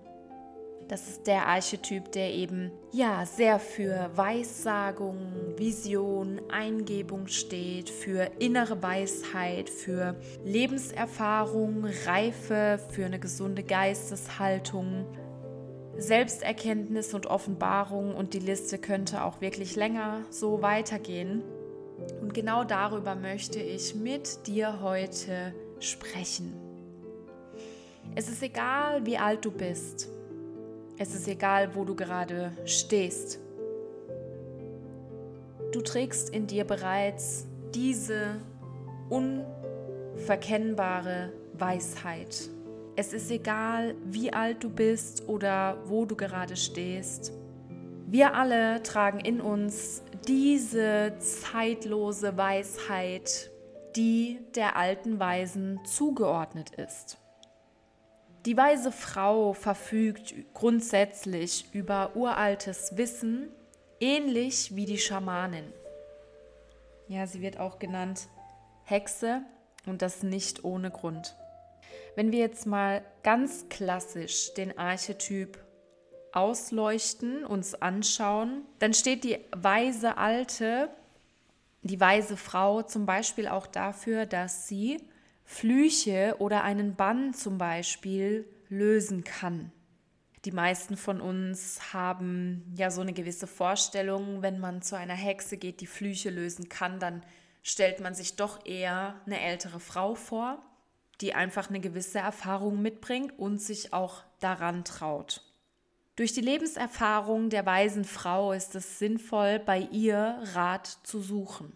Das 0.88 1.10
ist 1.10 1.28
der 1.28 1.46
Archetyp, 1.48 2.14
der 2.14 2.34
eben 2.34 2.72
ja 2.94 3.26
sehr 3.26 3.60
für 3.60 4.10
Weissagung, 4.16 5.18
Vision, 5.58 6.40
Eingebung 6.50 7.28
steht, 7.28 7.90
für 7.90 8.32
innere 8.40 8.82
Weisheit, 8.82 9.70
für 9.70 10.16
Lebenserfahrung, 10.46 11.84
Reife, 12.06 12.80
für 12.90 13.04
eine 13.04 13.20
gesunde 13.20 13.64
Geisteshaltung, 13.64 15.06
Selbsterkenntnis 15.98 17.14
und 17.14 17.26
Offenbarung 17.26 18.16
und 18.16 18.34
die 18.34 18.40
Liste 18.40 18.78
könnte 18.78 19.26
auch 19.26 19.42
wirklich 19.42 19.76
länger 19.76 20.24
so 20.30 20.62
weitergehen. 20.62 21.44
Und 22.22 22.34
genau 22.34 22.64
darüber 22.64 23.16
möchte 23.16 23.60
ich 23.60 23.94
mit 23.94 24.48
dir 24.48 24.80
heute 24.82 25.54
sprechen. 25.82 26.67
Es 28.16 28.30
ist 28.30 28.44
egal, 28.44 29.06
wie 29.06 29.18
alt 29.18 29.44
du 29.46 29.52
bist. 29.52 30.10
Es 30.98 31.14
ist 31.14 31.28
egal, 31.28 31.76
wo 31.76 31.84
du 31.86 31.96
gerade 31.96 32.52
stehst. 32.66 33.40
Du 35.72 35.82
trägst 35.82 36.30
in 36.30 36.48
dir 36.48 36.64
bereits 36.64 37.46
diese 37.76 38.38
unverkennbare 39.10 41.34
Weisheit. 41.54 42.50
Es 42.96 43.14
ist 43.14 43.30
egal, 43.30 43.94
wie 44.06 44.34
alt 44.34 44.64
du 44.64 44.72
bist 44.72 45.30
oder 45.30 45.78
wo 45.86 46.06
du 46.06 46.16
gerade 46.16 46.56
stehst. 46.56 47.32
Wir 48.08 48.34
alle 48.34 48.82
tragen 48.82 49.20
in 49.20 49.40
uns 49.40 50.02
diese 50.28 51.14
zeitlose 51.20 52.38
Weisheit, 52.38 53.52
die 53.96 54.40
der 54.56 54.78
alten 54.78 55.20
Weisen 55.20 55.80
zugeordnet 55.86 56.72
ist. 56.72 57.20
Die 58.48 58.56
weise 58.56 58.94
Frau 58.94 59.52
verfügt 59.52 60.34
grundsätzlich 60.54 61.66
über 61.74 62.16
uraltes 62.16 62.96
Wissen, 62.96 63.50
ähnlich 64.00 64.74
wie 64.74 64.86
die 64.86 65.00
Schamanin. 65.00 65.66
Ja, 67.10 67.28
sie 67.28 67.42
wird 67.42 67.60
auch 67.60 67.78
genannt 67.78 68.30
Hexe 68.86 69.42
und 69.86 70.02
das 70.02 70.24
nicht 70.24 70.64
ohne 70.64 70.92
Grund. 70.92 71.36
Wenn 72.16 72.32
wir 72.32 72.40
jetzt 72.40 72.66
mal 72.66 73.04
ganz 73.22 73.68
klassisch 73.68 74.54
den 74.54 74.78
Archetyp 74.78 75.60
ausleuchten, 76.32 77.44
uns 77.44 77.76
anschauen, 77.76 78.62
dann 78.80 78.94
steht 78.94 79.26
die 79.26 79.40
weise 79.52 80.16
Alte, 80.16 80.88
die 81.82 82.00
weise 82.00 82.38
Frau 82.38 82.82
zum 82.82 83.06
Beispiel 83.06 83.50
auch 83.50 83.68
dafür, 83.68 84.26
dass 84.26 84.70
sie 84.70 85.02
Flüche 85.50 86.36
oder 86.40 86.64
einen 86.64 86.96
Bann 86.96 87.34
zum 87.34 87.58
Beispiel 87.58 88.46
lösen 88.68 89.24
kann. 89.24 89.72
Die 90.44 90.52
meisten 90.52 90.98
von 90.98 91.22
uns 91.22 91.94
haben 91.94 92.72
ja 92.76 92.92
so 92.92 93.02
eine 93.02 93.14
gewisse 93.14 93.48
Vorstellung, 93.48 94.42
wenn 94.42 94.60
man 94.60 94.82
zu 94.82 94.98
einer 94.98 95.16
Hexe 95.16 95.58
geht, 95.58 95.80
die 95.80 95.88
Flüche 95.88 96.30
lösen 96.30 96.68
kann, 96.70 97.00
dann 97.00 97.24
stellt 97.64 98.02
man 98.02 98.14
sich 98.14 98.36
doch 98.36 98.66
eher 98.66 99.20
eine 99.26 99.40
ältere 99.40 99.80
Frau 99.80 100.16
vor, 100.16 100.62
die 101.22 101.34
einfach 101.34 101.70
eine 101.70 101.80
gewisse 101.80 102.20
Erfahrung 102.20 102.82
mitbringt 102.82 103.40
und 103.40 103.60
sich 103.60 103.94
auch 103.94 104.24
daran 104.40 104.84
traut. 104.84 105.44
Durch 106.18 106.34
die 106.34 106.42
Lebenserfahrung 106.42 107.50
der 107.50 107.66
weisen 107.66 108.04
Frau 108.04 108.52
ist 108.52 108.76
es 108.76 109.00
sinnvoll, 109.00 109.60
bei 109.60 109.80
ihr 109.80 110.40
Rat 110.54 110.88
zu 111.04 111.22
suchen. 111.22 111.72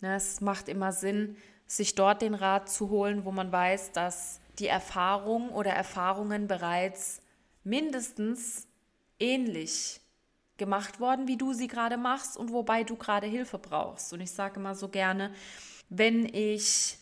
Es 0.00 0.40
macht 0.40 0.68
immer 0.68 0.92
Sinn, 0.92 1.36
sich 1.68 1.94
dort 1.94 2.22
den 2.22 2.34
Rat 2.34 2.68
zu 2.68 2.90
holen, 2.90 3.24
wo 3.24 3.30
man 3.30 3.52
weiß, 3.52 3.92
dass 3.92 4.40
die 4.58 4.66
Erfahrung 4.66 5.50
oder 5.50 5.70
Erfahrungen 5.70 6.48
bereits 6.48 7.20
mindestens 7.62 8.66
ähnlich 9.20 10.00
gemacht 10.56 10.98
worden, 10.98 11.28
wie 11.28 11.36
du 11.36 11.52
sie 11.52 11.68
gerade 11.68 11.96
machst 11.96 12.36
und 12.36 12.52
wobei 12.52 12.82
du 12.82 12.96
gerade 12.96 13.28
Hilfe 13.28 13.58
brauchst. 13.58 14.12
Und 14.12 14.20
ich 14.20 14.32
sage 14.32 14.58
immer 14.58 14.74
so 14.74 14.88
gerne, 14.88 15.32
wenn 15.88 16.24
ich 16.24 16.98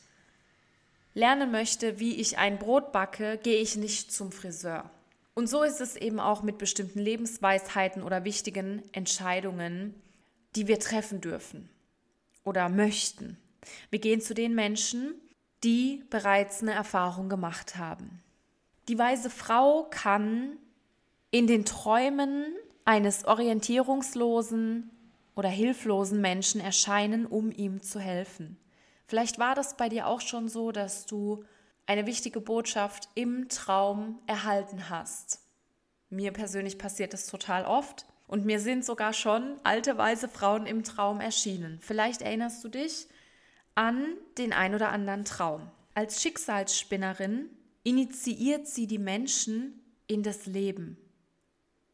lernen 1.14 1.50
möchte, 1.50 1.98
wie 1.98 2.16
ich 2.16 2.36
ein 2.36 2.58
Brot 2.58 2.92
backe, 2.92 3.38
gehe 3.42 3.60
ich 3.60 3.76
nicht 3.76 4.12
zum 4.12 4.32
Friseur. 4.32 4.90
Und 5.34 5.48
so 5.48 5.62
ist 5.62 5.80
es 5.80 5.96
eben 5.96 6.20
auch 6.20 6.42
mit 6.42 6.58
bestimmten 6.58 6.98
Lebensweisheiten 6.98 8.02
oder 8.02 8.24
wichtigen 8.24 8.82
Entscheidungen, 8.92 9.94
die 10.54 10.66
wir 10.66 10.78
treffen 10.78 11.20
dürfen 11.20 11.70
oder 12.44 12.68
möchten. 12.68 13.38
Wir 13.90 13.98
gehen 13.98 14.20
zu 14.20 14.34
den 14.34 14.54
Menschen, 14.54 15.14
die 15.64 16.04
bereits 16.10 16.62
eine 16.62 16.72
Erfahrung 16.72 17.28
gemacht 17.28 17.76
haben. 17.76 18.22
Die 18.88 18.98
weise 18.98 19.30
Frau 19.30 19.86
kann 19.90 20.56
in 21.30 21.46
den 21.46 21.64
Träumen 21.64 22.46
eines 22.84 23.24
orientierungslosen 23.24 24.90
oder 25.34 25.48
hilflosen 25.48 26.20
Menschen 26.20 26.60
erscheinen, 26.60 27.26
um 27.26 27.50
ihm 27.50 27.82
zu 27.82 27.98
helfen. 28.00 28.56
Vielleicht 29.06 29.38
war 29.38 29.54
das 29.54 29.76
bei 29.76 29.88
dir 29.88 30.06
auch 30.06 30.20
schon 30.20 30.48
so, 30.48 30.72
dass 30.72 31.06
du 31.06 31.44
eine 31.86 32.06
wichtige 32.06 32.40
Botschaft 32.40 33.08
im 33.14 33.48
Traum 33.48 34.20
erhalten 34.26 34.88
hast. 34.88 35.40
Mir 36.10 36.32
persönlich 36.32 36.78
passiert 36.78 37.12
das 37.12 37.26
total 37.26 37.64
oft 37.64 38.06
und 38.26 38.44
mir 38.44 38.60
sind 38.60 38.84
sogar 38.84 39.12
schon 39.12 39.56
alte 39.62 39.98
weise 39.98 40.28
Frauen 40.28 40.66
im 40.66 40.82
Traum 40.82 41.20
erschienen. 41.20 41.78
Vielleicht 41.80 42.22
erinnerst 42.22 42.62
du 42.64 42.68
dich, 42.68 43.06
an 43.76 44.16
den 44.38 44.52
ein 44.52 44.74
oder 44.74 44.90
anderen 44.90 45.24
Traum. 45.24 45.70
Als 45.94 46.20
Schicksalsspinnerin 46.20 47.48
initiiert 47.84 48.66
sie 48.66 48.88
die 48.88 48.98
Menschen 48.98 49.80
in 50.08 50.24
das 50.24 50.46
Leben. 50.46 50.96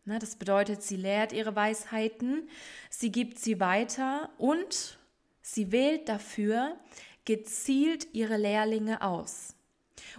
Na, 0.05 0.19
das 0.19 0.37
bedeutet, 0.37 0.83
sie 0.83 0.97
lehrt 0.97 1.33
ihre 1.33 1.55
Weisheiten, 1.55 2.49
sie 2.89 3.13
gibt 3.13 3.39
sie 3.39 3.61
weiter 3.61 4.31
und 4.39 4.99
sie 5.43 5.71
wählt 5.71 6.09
dafür 6.09 6.77
gezielt 7.25 8.09
ihre 8.13 8.37
Lehrlinge 8.37 9.03
aus. 9.03 9.55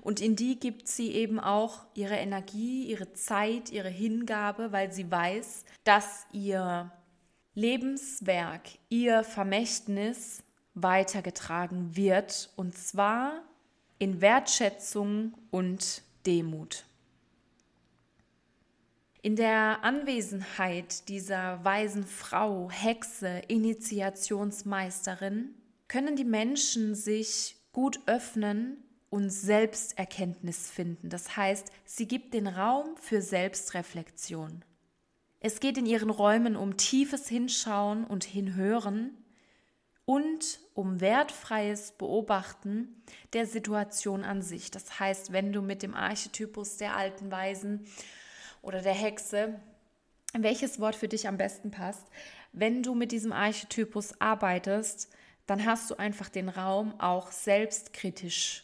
Und 0.01 0.21
in 0.21 0.35
die 0.35 0.59
gibt 0.59 0.87
sie 0.87 1.11
eben 1.11 1.39
auch 1.39 1.85
ihre 1.93 2.15
Energie, 2.15 2.85
ihre 2.85 3.13
Zeit, 3.13 3.71
ihre 3.71 3.89
Hingabe, 3.89 4.71
weil 4.71 4.91
sie 4.91 5.11
weiß, 5.11 5.65
dass 5.83 6.25
ihr 6.31 6.91
Lebenswerk, 7.53 8.61
ihr 8.89 9.23
Vermächtnis 9.23 10.43
weitergetragen 10.75 11.95
wird, 11.95 12.51
und 12.55 12.77
zwar 12.77 13.41
in 13.99 14.21
Wertschätzung 14.21 15.33
und 15.51 16.01
Demut. 16.25 16.85
In 19.21 19.35
der 19.37 19.83
Anwesenheit 19.83 21.07
dieser 21.07 21.63
weisen 21.63 22.05
Frau, 22.05 22.69
Hexe, 22.69 23.41
Initiationsmeisterin, 23.47 25.55
können 25.87 26.17
die 26.17 26.25
Menschen 26.25 26.95
sich 26.95 27.55
gut 27.71 28.01
öffnen 28.05 28.83
und 29.09 29.29
Selbsterkenntnis 29.29 30.69
finden. 30.69 31.07
Das 31.07 31.37
heißt, 31.37 31.71
sie 31.85 32.07
gibt 32.07 32.33
den 32.33 32.47
Raum 32.47 32.97
für 32.97 33.21
Selbstreflexion. 33.21 34.65
Es 35.39 35.59
geht 35.59 35.77
in 35.77 35.85
ihren 35.85 36.09
Räumen 36.09 36.55
um 36.55 36.77
tiefes 36.77 37.29
Hinschauen 37.29 38.05
und 38.05 38.23
Hinhören 38.23 39.11
und 40.05 40.59
um 40.73 40.99
wertfreies 40.99 41.93
Beobachten 41.93 43.03
der 43.33 43.45
Situation 43.45 44.23
an 44.23 44.41
sich. 44.41 44.71
Das 44.71 44.99
heißt, 44.99 45.31
wenn 45.31 45.53
du 45.53 45.61
mit 45.61 45.81
dem 45.81 45.93
Archetypus 45.93 46.77
der 46.77 46.95
alten 46.95 47.31
Weisen 47.31 47.85
oder 48.61 48.81
der 48.81 48.93
Hexe, 48.93 49.59
welches 50.33 50.79
Wort 50.79 50.95
für 50.95 51.07
dich 51.07 51.27
am 51.27 51.37
besten 51.37 51.71
passt, 51.71 52.05
wenn 52.51 52.83
du 52.83 52.95
mit 52.95 53.11
diesem 53.11 53.31
Archetypus 53.31 54.19
arbeitest, 54.19 55.09
dann 55.45 55.65
hast 55.65 55.89
du 55.89 55.95
einfach 55.95 56.29
den 56.29 56.49
Raum, 56.49 56.99
auch 56.99 57.31
selbstkritisch 57.31 58.63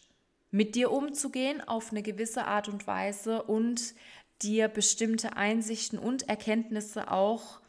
mit 0.51 0.75
dir 0.75 0.91
umzugehen 0.91 1.61
auf 1.67 1.91
eine 1.91 2.01
gewisse 2.01 2.45
Art 2.45 2.69
und 2.69 2.87
Weise 2.87 3.43
und 3.43 3.93
dir 4.41 4.67
bestimmte 4.67 5.35
Einsichten 5.35 5.99
und 5.99 6.27
Erkenntnisse 6.29 7.11
auch 7.11 7.59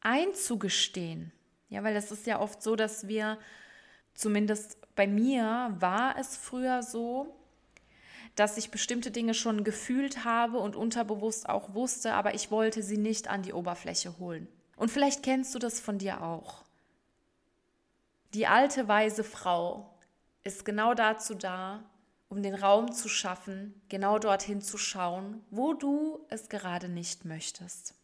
einzugestehen. 0.00 1.32
Ja, 1.72 1.82
weil 1.82 1.96
es 1.96 2.12
ist 2.12 2.26
ja 2.26 2.38
oft 2.38 2.62
so, 2.62 2.76
dass 2.76 3.08
wir, 3.08 3.38
zumindest 4.12 4.76
bei 4.94 5.06
mir 5.06 5.74
war 5.78 6.18
es 6.18 6.36
früher 6.36 6.82
so, 6.82 7.34
dass 8.34 8.58
ich 8.58 8.70
bestimmte 8.70 9.10
Dinge 9.10 9.32
schon 9.32 9.64
gefühlt 9.64 10.26
habe 10.26 10.58
und 10.58 10.76
unterbewusst 10.76 11.48
auch 11.48 11.72
wusste, 11.72 12.12
aber 12.12 12.34
ich 12.34 12.50
wollte 12.50 12.82
sie 12.82 12.98
nicht 12.98 13.28
an 13.28 13.40
die 13.40 13.54
Oberfläche 13.54 14.18
holen. 14.18 14.48
Und 14.76 14.90
vielleicht 14.90 15.22
kennst 15.22 15.54
du 15.54 15.58
das 15.58 15.80
von 15.80 15.96
dir 15.96 16.22
auch. 16.22 16.62
Die 18.34 18.46
alte 18.46 18.86
weise 18.86 19.24
Frau 19.24 19.94
ist 20.44 20.66
genau 20.66 20.92
dazu 20.92 21.34
da, 21.34 21.82
um 22.28 22.42
den 22.42 22.54
Raum 22.54 22.92
zu 22.92 23.08
schaffen, 23.08 23.80
genau 23.88 24.18
dorthin 24.18 24.60
zu 24.60 24.76
schauen, 24.76 25.42
wo 25.50 25.72
du 25.72 26.20
es 26.28 26.50
gerade 26.50 26.90
nicht 26.90 27.24
möchtest. 27.24 27.94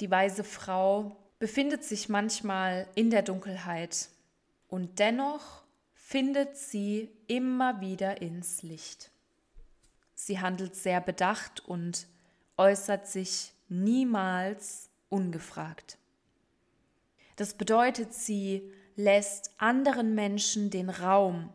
Die 0.00 0.12
weise 0.12 0.44
Frau 0.44 1.16
befindet 1.38 1.84
sich 1.84 2.08
manchmal 2.08 2.88
in 2.94 3.10
der 3.10 3.22
Dunkelheit 3.22 4.08
und 4.68 4.98
dennoch 4.98 5.62
findet 5.92 6.56
sie 6.56 7.10
immer 7.26 7.80
wieder 7.80 8.22
ins 8.22 8.62
Licht. 8.62 9.10
Sie 10.14 10.40
handelt 10.40 10.74
sehr 10.74 11.00
bedacht 11.00 11.60
und 11.60 12.06
äußert 12.56 13.06
sich 13.06 13.52
niemals 13.68 14.88
ungefragt. 15.10 15.98
Das 17.36 17.54
bedeutet, 17.54 18.14
sie 18.14 18.72
lässt 18.94 19.50
anderen 19.58 20.14
Menschen 20.14 20.70
den 20.70 20.88
Raum 20.88 21.52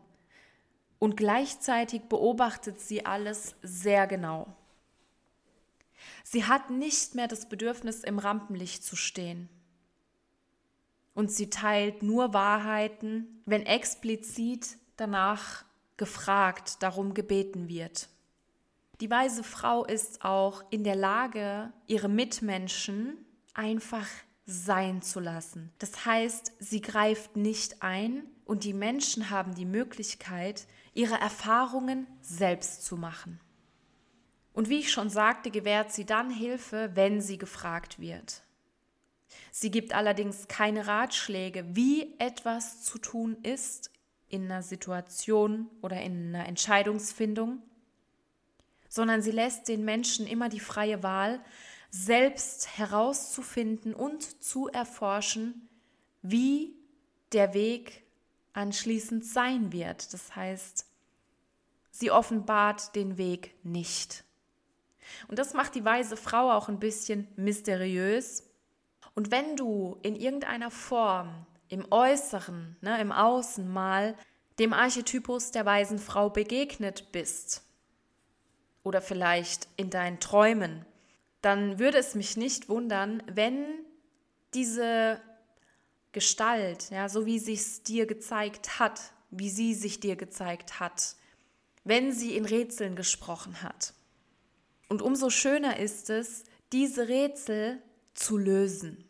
und 1.00 1.16
gleichzeitig 1.16 2.02
beobachtet 2.02 2.78
sie 2.78 3.04
alles 3.04 3.56
sehr 3.62 4.06
genau. 4.06 4.54
Sie 6.22 6.44
hat 6.44 6.70
nicht 6.70 7.16
mehr 7.16 7.26
das 7.26 7.48
Bedürfnis, 7.48 8.04
im 8.04 8.20
Rampenlicht 8.20 8.84
zu 8.84 8.94
stehen 8.94 9.48
und 11.14 11.30
sie 11.30 11.50
teilt 11.50 12.02
nur 12.02 12.32
Wahrheiten, 12.34 13.42
wenn 13.44 13.66
explizit 13.66 14.78
danach 14.96 15.64
gefragt, 15.96 16.82
darum 16.82 17.14
gebeten 17.14 17.68
wird. 17.68 18.08
Die 19.00 19.10
weise 19.10 19.42
Frau 19.42 19.84
ist 19.84 20.24
auch 20.24 20.62
in 20.70 20.84
der 20.84 20.96
Lage, 20.96 21.72
ihre 21.86 22.08
Mitmenschen 22.08 23.16
einfach 23.54 24.06
sein 24.46 25.02
zu 25.02 25.20
lassen. 25.20 25.72
Das 25.78 26.04
heißt, 26.04 26.52
sie 26.58 26.80
greift 26.80 27.36
nicht 27.36 27.82
ein 27.82 28.24
und 28.44 28.64
die 28.64 28.74
Menschen 28.74 29.30
haben 29.30 29.54
die 29.54 29.64
Möglichkeit, 29.64 30.66
ihre 30.94 31.14
Erfahrungen 31.14 32.06
selbst 32.20 32.84
zu 32.84 32.96
machen. 32.96 33.40
Und 34.52 34.68
wie 34.68 34.80
ich 34.80 34.92
schon 34.92 35.08
sagte, 35.08 35.50
gewährt 35.50 35.92
sie 35.92 36.04
dann 36.04 36.30
Hilfe, 36.30 36.90
wenn 36.94 37.20
sie 37.20 37.38
gefragt 37.38 37.98
wird. 37.98 38.42
Sie 39.50 39.70
gibt 39.70 39.94
allerdings 39.94 40.48
keine 40.48 40.86
Ratschläge, 40.86 41.64
wie 41.74 42.14
etwas 42.18 42.82
zu 42.82 42.98
tun 42.98 43.36
ist 43.42 43.90
in 44.28 44.44
einer 44.44 44.62
Situation 44.62 45.68
oder 45.82 46.00
in 46.00 46.34
einer 46.34 46.46
Entscheidungsfindung, 46.46 47.62
sondern 48.88 49.22
sie 49.22 49.30
lässt 49.30 49.68
den 49.68 49.84
Menschen 49.84 50.26
immer 50.26 50.48
die 50.48 50.60
freie 50.60 51.02
Wahl, 51.02 51.40
selbst 51.90 52.78
herauszufinden 52.78 53.94
und 53.94 54.42
zu 54.42 54.68
erforschen, 54.68 55.68
wie 56.22 56.74
der 57.32 57.52
Weg 57.52 58.02
anschließend 58.54 59.24
sein 59.24 59.72
wird. 59.72 60.12
Das 60.14 60.34
heißt, 60.34 60.86
sie 61.90 62.10
offenbart 62.10 62.94
den 62.96 63.18
Weg 63.18 63.54
nicht. 63.62 64.24
Und 65.28 65.38
das 65.38 65.52
macht 65.52 65.74
die 65.74 65.84
weise 65.84 66.16
Frau 66.16 66.50
auch 66.50 66.68
ein 66.68 66.78
bisschen 66.78 67.28
mysteriös, 67.36 68.44
und 69.14 69.30
wenn 69.30 69.56
du 69.56 69.98
in 70.02 70.16
irgendeiner 70.16 70.70
Form 70.70 71.46
im 71.68 71.86
Äußeren, 71.90 72.76
ne, 72.80 73.00
im 73.00 73.12
Außen 73.12 73.68
mal 73.68 74.16
dem 74.58 74.72
Archetypus 74.72 75.50
der 75.50 75.66
weisen 75.66 75.98
Frau 75.98 76.30
begegnet 76.30 77.12
bist 77.12 77.62
oder 78.82 79.00
vielleicht 79.00 79.68
in 79.76 79.90
deinen 79.90 80.20
Träumen, 80.20 80.84
dann 81.40 81.78
würde 81.78 81.98
es 81.98 82.14
mich 82.14 82.36
nicht 82.36 82.68
wundern, 82.68 83.22
wenn 83.26 83.64
diese 84.54 85.20
Gestalt, 86.12 86.90
ja, 86.90 87.08
so 87.08 87.26
wie 87.26 87.38
sie 87.38 87.54
es 87.54 87.82
dir 87.82 88.06
gezeigt 88.06 88.78
hat, 88.78 89.00
wie 89.30 89.48
sie 89.48 89.74
sich 89.74 89.98
dir 89.98 90.16
gezeigt 90.16 90.78
hat, 90.78 91.16
wenn 91.84 92.12
sie 92.12 92.36
in 92.36 92.44
Rätseln 92.44 92.96
gesprochen 92.96 93.62
hat. 93.62 93.94
Und 94.88 95.00
umso 95.00 95.30
schöner 95.30 95.78
ist 95.78 96.10
es, 96.10 96.44
diese 96.70 97.08
Rätsel 97.08 97.82
zu 98.14 98.36
lösen. 98.36 99.04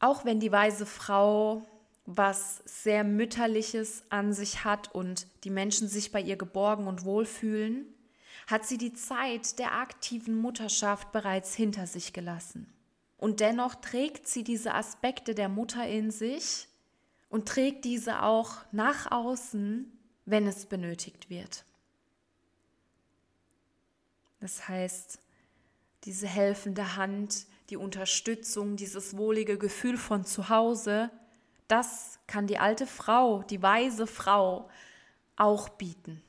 Auch 0.00 0.24
wenn 0.24 0.40
die 0.40 0.52
weise 0.52 0.86
Frau 0.86 1.62
was 2.10 2.62
sehr 2.64 3.04
Mütterliches 3.04 4.02
an 4.08 4.32
sich 4.32 4.64
hat 4.64 4.94
und 4.94 5.26
die 5.44 5.50
Menschen 5.50 5.88
sich 5.88 6.10
bei 6.10 6.22
ihr 6.22 6.36
geborgen 6.36 6.86
und 6.86 7.04
wohlfühlen, 7.04 7.84
hat 8.46 8.64
sie 8.64 8.78
die 8.78 8.94
Zeit 8.94 9.58
der 9.58 9.74
aktiven 9.74 10.34
Mutterschaft 10.34 11.12
bereits 11.12 11.54
hinter 11.54 11.86
sich 11.86 12.14
gelassen. 12.14 12.72
Und 13.18 13.40
dennoch 13.40 13.74
trägt 13.74 14.26
sie 14.26 14.42
diese 14.42 14.72
Aspekte 14.72 15.34
der 15.34 15.50
Mutter 15.50 15.86
in 15.86 16.10
sich 16.10 16.68
und 17.28 17.46
trägt 17.46 17.84
diese 17.84 18.22
auch 18.22 18.56
nach 18.72 19.12
außen, 19.12 19.92
wenn 20.24 20.46
es 20.46 20.64
benötigt 20.64 21.28
wird. 21.28 21.66
Das 24.40 24.66
heißt, 24.66 25.18
diese 26.04 26.26
helfende 26.26 26.96
Hand, 26.96 27.44
die 27.70 27.76
Unterstützung, 27.76 28.76
dieses 28.76 29.16
wohlige 29.16 29.58
Gefühl 29.58 29.96
von 29.96 30.24
zu 30.24 30.48
Hause, 30.48 31.10
das 31.68 32.18
kann 32.26 32.46
die 32.46 32.58
alte 32.58 32.86
Frau, 32.86 33.42
die 33.42 33.62
weise 33.62 34.06
Frau 34.06 34.68
auch 35.36 35.68
bieten. 35.68 36.22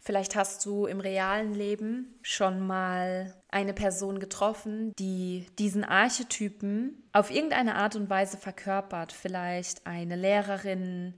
Vielleicht 0.00 0.36
hast 0.36 0.64
du 0.64 0.86
im 0.86 1.00
realen 1.00 1.52
Leben 1.52 2.18
schon 2.22 2.66
mal 2.66 3.34
eine 3.50 3.74
Person 3.74 4.20
getroffen, 4.20 4.94
die 4.98 5.44
diesen 5.58 5.84
Archetypen 5.84 7.02
auf 7.12 7.30
irgendeine 7.30 7.74
Art 7.74 7.94
und 7.94 8.08
Weise 8.08 8.38
verkörpert. 8.38 9.12
Vielleicht 9.12 9.86
eine 9.86 10.16
Lehrerin, 10.16 11.12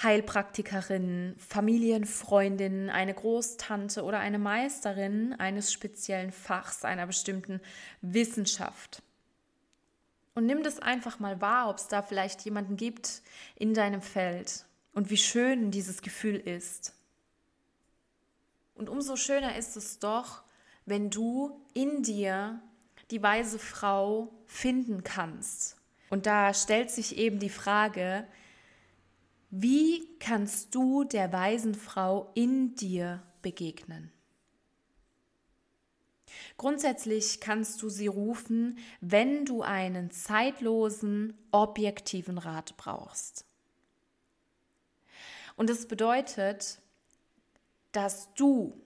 Heilpraktikerin, 0.00 1.34
Familienfreundin, 1.38 2.88
eine 2.90 3.14
Großtante 3.14 4.02
oder 4.02 4.20
eine 4.20 4.38
Meisterin 4.38 5.34
eines 5.34 5.72
speziellen 5.72 6.32
Fachs, 6.32 6.84
einer 6.84 7.06
bestimmten 7.06 7.60
Wissenschaft. 8.00 9.02
Und 10.34 10.46
nimm 10.46 10.62
das 10.62 10.78
einfach 10.78 11.18
mal 11.18 11.40
wahr, 11.40 11.68
ob 11.68 11.76
es 11.76 11.88
da 11.88 12.02
vielleicht 12.02 12.40
jemanden 12.42 12.76
gibt 12.76 13.22
in 13.54 13.74
deinem 13.74 14.00
Feld 14.00 14.64
und 14.94 15.10
wie 15.10 15.18
schön 15.18 15.70
dieses 15.70 16.00
Gefühl 16.00 16.36
ist. 16.36 16.94
Und 18.74 18.88
umso 18.88 19.16
schöner 19.16 19.56
ist 19.56 19.76
es 19.76 19.98
doch, 19.98 20.42
wenn 20.86 21.10
du 21.10 21.60
in 21.74 22.02
dir 22.02 22.60
die 23.10 23.22
weise 23.22 23.58
Frau 23.58 24.32
finden 24.46 25.04
kannst. 25.04 25.76
Und 26.08 26.26
da 26.26 26.54
stellt 26.54 26.90
sich 26.90 27.16
eben 27.18 27.38
die 27.38 27.50
Frage, 27.50 28.26
wie 29.54 30.08
kannst 30.18 30.74
du 30.74 31.04
der 31.04 31.30
weisen 31.30 31.74
Frau 31.74 32.32
in 32.34 32.74
dir 32.74 33.22
begegnen? 33.42 34.10
Grundsätzlich 36.56 37.38
kannst 37.38 37.82
du 37.82 37.90
sie 37.90 38.06
rufen, 38.06 38.78
wenn 39.02 39.44
du 39.44 39.60
einen 39.60 40.10
zeitlosen, 40.10 41.36
objektiven 41.50 42.38
Rat 42.38 42.78
brauchst. 42.78 43.44
Und 45.56 45.68
das 45.68 45.86
bedeutet, 45.86 46.80
dass 47.92 48.32
du 48.32 48.80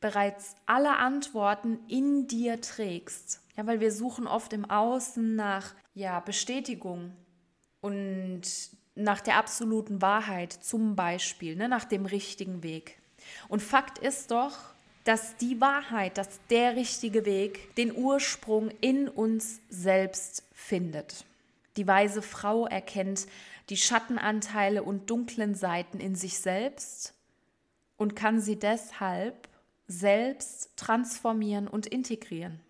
bereits 0.00 0.54
alle 0.66 0.98
Antworten 0.98 1.80
in 1.88 2.28
dir 2.28 2.60
trägst. 2.60 3.42
Ja, 3.56 3.66
weil 3.66 3.80
wir 3.80 3.90
suchen 3.90 4.28
oft 4.28 4.52
im 4.52 4.64
Außen 4.64 5.34
nach 5.34 5.74
ja, 5.94 6.20
Bestätigung 6.20 7.16
und 7.80 8.42
nach 8.98 9.20
der 9.20 9.36
absoluten 9.36 10.02
Wahrheit 10.02 10.52
zum 10.52 10.96
Beispiel, 10.96 11.56
ne, 11.56 11.68
nach 11.68 11.84
dem 11.84 12.04
richtigen 12.04 12.62
Weg. 12.62 12.98
Und 13.48 13.62
Fakt 13.62 13.98
ist 13.98 14.30
doch, 14.30 14.56
dass 15.04 15.36
die 15.36 15.60
Wahrheit, 15.60 16.18
dass 16.18 16.40
der 16.50 16.76
richtige 16.76 17.24
Weg 17.24 17.74
den 17.76 17.96
Ursprung 17.96 18.70
in 18.80 19.08
uns 19.08 19.60
selbst 19.70 20.42
findet. 20.52 21.24
Die 21.76 21.86
weise 21.86 22.22
Frau 22.22 22.66
erkennt 22.66 23.26
die 23.70 23.76
Schattenanteile 23.76 24.82
und 24.82 25.08
dunklen 25.08 25.54
Seiten 25.54 26.00
in 26.00 26.14
sich 26.14 26.40
selbst 26.40 27.14
und 27.96 28.16
kann 28.16 28.40
sie 28.40 28.58
deshalb 28.58 29.48
selbst 29.86 30.76
transformieren 30.76 31.68
und 31.68 31.86
integrieren. 31.86 32.60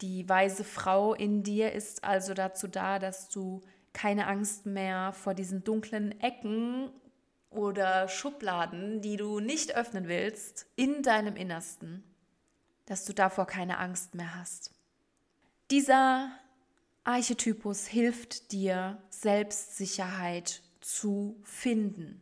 Die 0.00 0.28
weise 0.28 0.64
Frau 0.64 1.14
in 1.14 1.42
dir 1.42 1.72
ist 1.72 2.04
also 2.04 2.34
dazu 2.34 2.68
da, 2.68 2.98
dass 2.98 3.28
du 3.28 3.62
keine 3.92 4.26
Angst 4.26 4.66
mehr 4.66 5.12
vor 5.12 5.34
diesen 5.34 5.64
dunklen 5.64 6.20
Ecken 6.20 6.90
oder 7.50 8.08
Schubladen, 8.08 9.00
die 9.00 9.16
du 9.16 9.40
nicht 9.40 9.74
öffnen 9.74 10.08
willst, 10.08 10.66
in 10.76 11.02
deinem 11.02 11.36
Innersten, 11.36 12.02
dass 12.86 13.04
du 13.04 13.12
davor 13.12 13.46
keine 13.46 13.78
Angst 13.78 14.14
mehr 14.14 14.34
hast. 14.34 14.72
Dieser 15.70 16.30
Archetypus 17.04 17.86
hilft 17.86 18.52
dir, 18.52 19.02
Selbstsicherheit 19.10 20.62
zu 20.80 21.40
finden. 21.44 22.20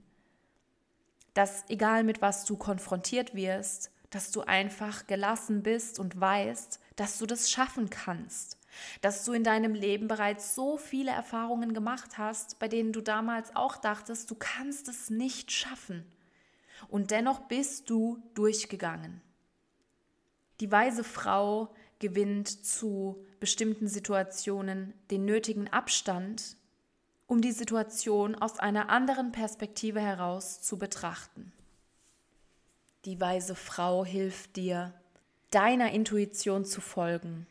Dass 1.34 1.64
egal 1.68 2.04
mit 2.04 2.22
was 2.22 2.44
du 2.44 2.56
konfrontiert 2.56 3.34
wirst, 3.34 3.90
dass 4.10 4.30
du 4.32 4.42
einfach 4.42 5.06
gelassen 5.06 5.62
bist 5.62 5.98
und 5.98 6.20
weißt, 6.20 6.80
dass 6.96 7.18
du 7.18 7.26
das 7.26 7.50
schaffen 7.50 7.90
kannst. 7.90 8.59
Dass 9.00 9.24
du 9.24 9.32
in 9.32 9.44
deinem 9.44 9.74
Leben 9.74 10.08
bereits 10.08 10.54
so 10.54 10.76
viele 10.76 11.10
Erfahrungen 11.10 11.74
gemacht 11.74 12.18
hast, 12.18 12.58
bei 12.58 12.68
denen 12.68 12.92
du 12.92 13.00
damals 13.00 13.54
auch 13.56 13.76
dachtest, 13.76 14.30
du 14.30 14.34
kannst 14.34 14.88
es 14.88 15.10
nicht 15.10 15.52
schaffen. 15.52 16.04
Und 16.88 17.10
dennoch 17.10 17.40
bist 17.40 17.90
du 17.90 18.22
durchgegangen. 18.34 19.20
Die 20.60 20.70
weise 20.70 21.04
Frau 21.04 21.74
gewinnt 21.98 22.48
zu 22.66 23.24
bestimmten 23.40 23.88
Situationen 23.88 24.94
den 25.10 25.24
nötigen 25.24 25.68
Abstand, 25.68 26.56
um 27.26 27.40
die 27.40 27.52
Situation 27.52 28.34
aus 28.34 28.58
einer 28.58 28.90
anderen 28.90 29.32
Perspektive 29.32 30.00
heraus 30.00 30.60
zu 30.60 30.78
betrachten. 30.78 31.52
Die 33.04 33.20
weise 33.20 33.54
Frau 33.54 34.04
hilft 34.04 34.56
dir, 34.56 34.92
deiner 35.50 35.92
Intuition 35.92 36.64
zu 36.64 36.80
folgen. 36.80 37.46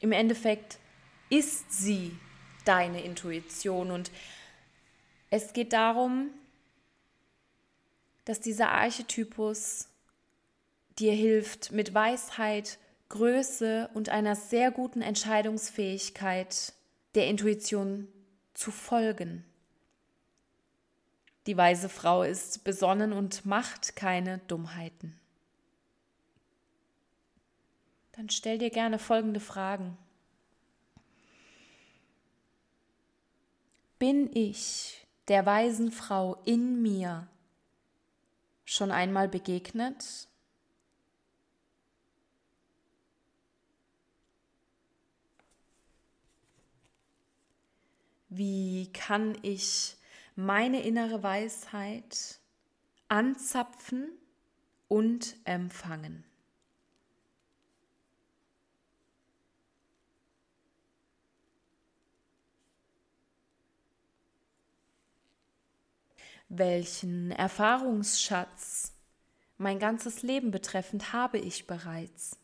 Im 0.00 0.12
Endeffekt 0.12 0.78
ist 1.28 1.72
sie 1.72 2.16
deine 2.64 3.02
Intuition 3.02 3.90
und 3.90 4.10
es 5.30 5.52
geht 5.52 5.72
darum, 5.72 6.30
dass 8.24 8.40
dieser 8.40 8.70
Archetypus 8.70 9.88
dir 10.98 11.12
hilft, 11.12 11.72
mit 11.72 11.94
Weisheit 11.94 12.78
Größe 13.10 13.90
und 13.92 14.08
einer 14.08 14.36
sehr 14.36 14.70
guten 14.70 15.02
Entscheidungsfähigkeit 15.02 16.72
der 17.14 17.26
Intuition 17.26 18.08
zu 18.54 18.70
folgen. 18.70 19.44
Die 21.46 21.56
weise 21.56 21.88
Frau 21.88 22.22
ist 22.22 22.64
besonnen 22.64 23.12
und 23.12 23.44
macht 23.44 23.96
keine 23.96 24.38
Dummheiten. 24.46 25.19
Dann 28.20 28.28
stell 28.28 28.58
dir 28.58 28.68
gerne 28.68 28.98
folgende 28.98 29.40
Fragen. 29.40 29.96
Bin 33.98 34.30
ich 34.36 35.06
der 35.28 35.46
weisen 35.46 35.90
Frau 35.90 36.34
in 36.44 36.82
mir 36.82 37.28
schon 38.66 38.90
einmal 38.90 39.26
begegnet? 39.26 40.28
Wie 48.28 48.92
kann 48.92 49.38
ich 49.40 49.96
meine 50.36 50.82
innere 50.82 51.22
Weisheit 51.22 52.38
anzapfen 53.08 54.10
und 54.88 55.36
empfangen? 55.44 56.29
Welchen 66.52 67.30
Erfahrungsschatz 67.30 68.92
mein 69.56 69.78
ganzes 69.78 70.22
Leben 70.22 70.50
betreffend 70.50 71.12
habe 71.12 71.38
ich 71.38 71.68
bereits? 71.68 72.36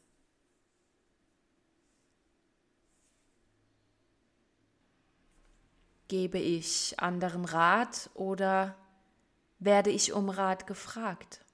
Gebe 6.06 6.38
ich 6.38 6.94
anderen 7.00 7.44
Rat 7.44 8.08
oder 8.14 8.76
werde 9.58 9.90
ich 9.90 10.12
um 10.12 10.28
Rat 10.28 10.68
gefragt? 10.68 11.44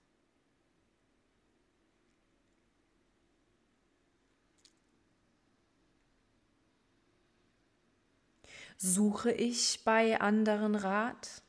Suche 8.76 9.32
ich 9.32 9.80
bei 9.84 10.20
anderen 10.20 10.74
Rat? 10.74 11.41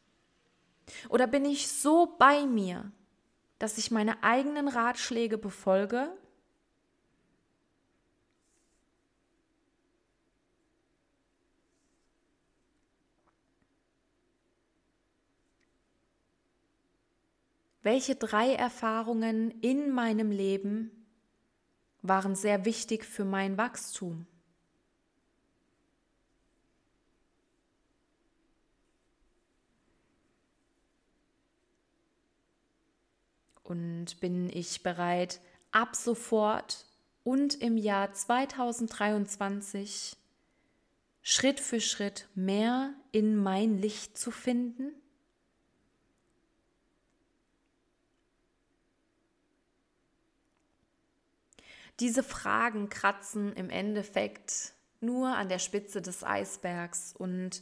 Oder 1.09 1.27
bin 1.27 1.45
ich 1.45 1.67
so 1.67 2.15
bei 2.17 2.45
mir, 2.45 2.91
dass 3.59 3.77
ich 3.77 3.91
meine 3.91 4.23
eigenen 4.23 4.67
Ratschläge 4.67 5.37
befolge 5.37 6.11
Welche 17.83 18.15
drei 18.15 18.53
Erfahrungen 18.53 19.51
in 19.59 19.91
meinem 19.91 20.31
Leben 20.31 21.05
waren 22.01 22.33
sehr 22.33 22.63
wichtig 22.63 23.03
für 23.03 23.25
mein 23.25 23.57
Wachstum? 23.57 24.25
Und 33.63 34.19
bin 34.19 34.49
ich 34.49 34.83
bereit, 34.83 35.39
ab 35.71 35.95
sofort 35.95 36.85
und 37.23 37.61
im 37.61 37.77
Jahr 37.77 38.13
2023 38.13 40.17
Schritt 41.21 41.61
für 41.61 41.79
Schritt 41.79 42.27
mehr 42.35 42.93
in 43.11 43.35
mein 43.35 43.77
Licht 43.77 44.17
zu 44.17 44.31
finden? 44.31 44.93
Diese 51.99 52.23
Fragen 52.23 52.89
kratzen 52.89 53.53
im 53.53 53.69
Endeffekt 53.69 54.73
nur 54.99 55.29
an 55.29 55.47
der 55.47 55.59
Spitze 55.59 56.01
des 56.01 56.23
Eisbergs 56.23 57.13
und 57.17 57.61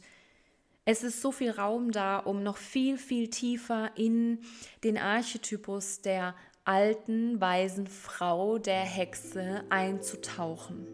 es 0.84 1.04
ist 1.04 1.20
so 1.20 1.30
viel 1.30 1.50
Raum 1.50 1.92
da, 1.92 2.18
um 2.18 2.42
noch 2.42 2.56
viel, 2.56 2.98
viel 2.98 3.28
tiefer 3.30 3.90
in 3.96 4.40
den 4.82 4.98
Archetypus 4.98 6.00
der 6.00 6.34
alten, 6.64 7.40
weisen 7.40 7.86
Frau, 7.86 8.58
der 8.58 8.80
Hexe 8.80 9.62
einzutauchen. 9.68 10.86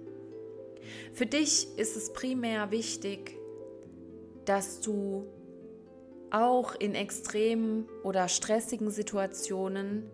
Für 1.12 1.26
dich 1.26 1.68
ist 1.78 1.96
es 1.96 2.12
primär 2.12 2.70
wichtig, 2.70 3.36
dass 4.44 4.80
du 4.80 5.26
auch 6.30 6.74
in 6.74 6.94
extremen 6.94 7.88
oder 8.02 8.28
stressigen 8.28 8.90
Situationen 8.90 10.10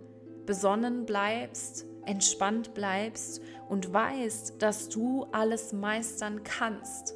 besonnen 0.46 1.06
bleibst, 1.06 1.86
entspannt 2.04 2.74
bleibst 2.74 3.40
und 3.68 3.92
weißt, 3.92 4.60
dass 4.60 4.88
du 4.88 5.24
alles 5.32 5.72
meistern 5.72 6.44
kannst. 6.44 7.14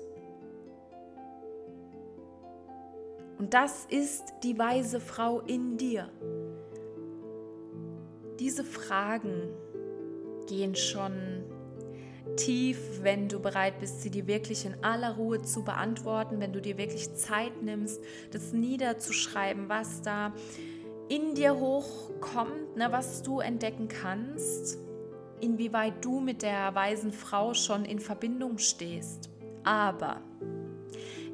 Und 3.39 3.55
das 3.55 3.87
ist 3.89 4.25
die 4.43 4.59
weise 4.59 5.01
Frau 5.01 5.41
in 5.41 5.77
dir. 5.77 6.11
Diese 8.41 8.65
Fragen 8.65 9.51
gehen 10.49 10.75
schon 10.75 11.45
tief, 12.37 12.79
wenn 13.03 13.29
du 13.29 13.41
bereit 13.41 13.79
bist, 13.79 14.03
sie 14.03 14.11
dir 14.11 14.27
wirklich 14.27 14.65
in 14.67 14.83
aller 14.83 15.17
Ruhe 15.17 15.43
zu 15.43 15.65
beantworten, 15.65 16.41
wenn 16.41 16.53
du 16.53 16.61
dir 16.61 16.79
wirklich 16.79 17.15
Zeit 17.15 17.63
nimmst, 17.63 18.01
das 18.33 18.53
niederzuschreiben, 18.53 19.69
was 19.69 20.03
da 20.03 20.33
in 21.09 21.35
dir 21.35 21.59
hochkommt, 21.59 22.77
ne, 22.77 22.91
was 22.91 23.23
du 23.23 23.41
entdecken 23.41 23.89
kannst, 23.89 24.79
inwieweit 25.41 26.05
du 26.05 26.21
mit 26.21 26.43
der 26.43 26.75
weisen 26.75 27.13
Frau 27.13 27.55
schon 27.55 27.85
in 27.85 27.99
Verbindung 27.99 28.59
stehst. 28.59 29.31
Aber 29.65 30.21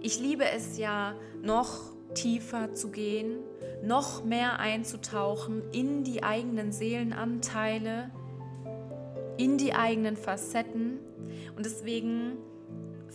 ich 0.00 0.20
liebe 0.20 0.44
es 0.44 0.78
ja 0.78 1.14
noch 1.42 1.93
tiefer 2.14 2.74
zu 2.74 2.90
gehen, 2.90 3.38
noch 3.82 4.24
mehr 4.24 4.58
einzutauchen 4.58 5.62
in 5.72 6.04
die 6.04 6.22
eigenen 6.22 6.72
Seelenanteile, 6.72 8.10
in 9.36 9.58
die 9.58 9.74
eigenen 9.74 10.16
Facetten. 10.16 10.98
Und 11.56 11.66
deswegen 11.66 12.38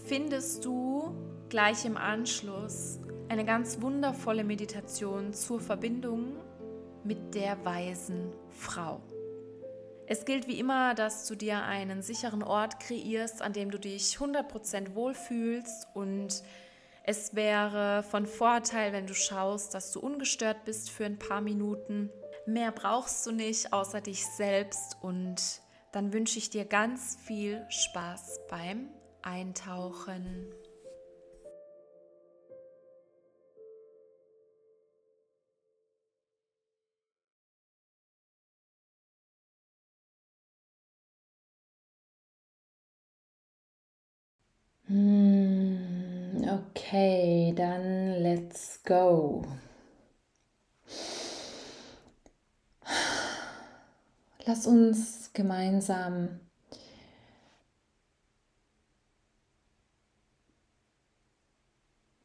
findest 0.05 0.65
du 0.65 1.15
gleich 1.49 1.85
im 1.85 1.97
Anschluss 1.97 2.99
eine 3.29 3.45
ganz 3.45 3.81
wundervolle 3.81 4.43
Meditation 4.43 5.33
zur 5.33 5.59
Verbindung 5.59 6.35
mit 7.03 7.35
der 7.35 7.63
weisen 7.63 8.31
Frau. 8.49 9.01
Es 10.07 10.25
gilt 10.25 10.47
wie 10.47 10.59
immer, 10.59 10.95
dass 10.95 11.27
du 11.27 11.35
dir 11.35 11.61
einen 11.63 12.01
sicheren 12.01 12.41
Ort 12.41 12.79
kreierst, 12.79 13.43
an 13.43 13.53
dem 13.53 13.69
du 13.69 13.77
dich 13.77 14.17
100% 14.17 14.95
wohlfühlst 14.95 15.87
und 15.93 16.41
es 17.09 17.33
wäre 17.33 18.03
von 18.03 18.27
Vorteil, 18.27 18.93
wenn 18.93 19.07
du 19.07 19.15
schaust, 19.15 19.73
dass 19.73 19.91
du 19.91 19.99
ungestört 19.99 20.63
bist 20.65 20.91
für 20.91 21.05
ein 21.05 21.17
paar 21.17 21.41
Minuten. 21.41 22.11
Mehr 22.45 22.71
brauchst 22.71 23.25
du 23.25 23.31
nicht 23.31 23.73
außer 23.73 23.99
dich 23.99 24.23
selbst 24.27 24.95
und 25.01 25.41
dann 25.91 26.13
wünsche 26.13 26.37
ich 26.37 26.51
dir 26.51 26.65
ganz 26.65 27.17
viel 27.25 27.65
Spaß 27.67 28.41
beim 28.47 28.89
Eintauchen. 29.23 30.53
Hmm, 44.87 45.98
okay, 46.49 47.53
dann 47.55 48.21
let's 48.21 48.81
go. 48.83 49.43
Lass 54.45 54.65
uns 54.65 55.31
gemeinsam 55.33 56.39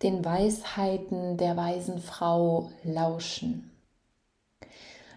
den 0.02 0.24
Weisheiten 0.24 1.36
der 1.36 1.56
weisen 1.56 1.98
Frau 1.98 2.70
lauschen. 2.82 3.70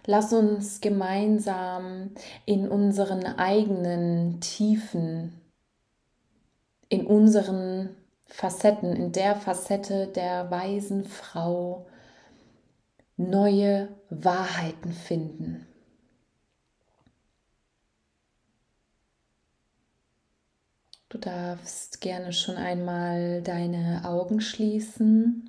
Lass 0.04 0.32
uns 0.32 0.80
gemeinsam 0.80 2.12
in 2.46 2.68
unseren 2.68 3.24
eigenen 3.26 4.40
Tiefen 4.40 5.38
in 6.88 7.06
unseren 7.06 7.94
Facetten, 8.28 8.94
in 8.94 9.12
der 9.12 9.36
Facette 9.36 10.06
der 10.06 10.50
weisen 10.50 11.04
Frau 11.04 11.86
neue 13.16 13.88
Wahrheiten 14.10 14.92
finden. 14.92 15.66
Du 21.08 21.16
darfst 21.16 22.02
gerne 22.02 22.34
schon 22.34 22.56
einmal 22.56 23.40
deine 23.40 24.02
Augen 24.04 24.42
schließen 24.42 25.48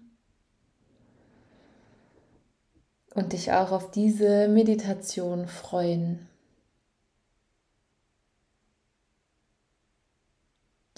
und 3.13 3.33
dich 3.33 3.51
auch 3.51 3.73
auf 3.73 3.91
diese 3.91 4.47
Meditation 4.47 5.47
freuen. 5.47 6.28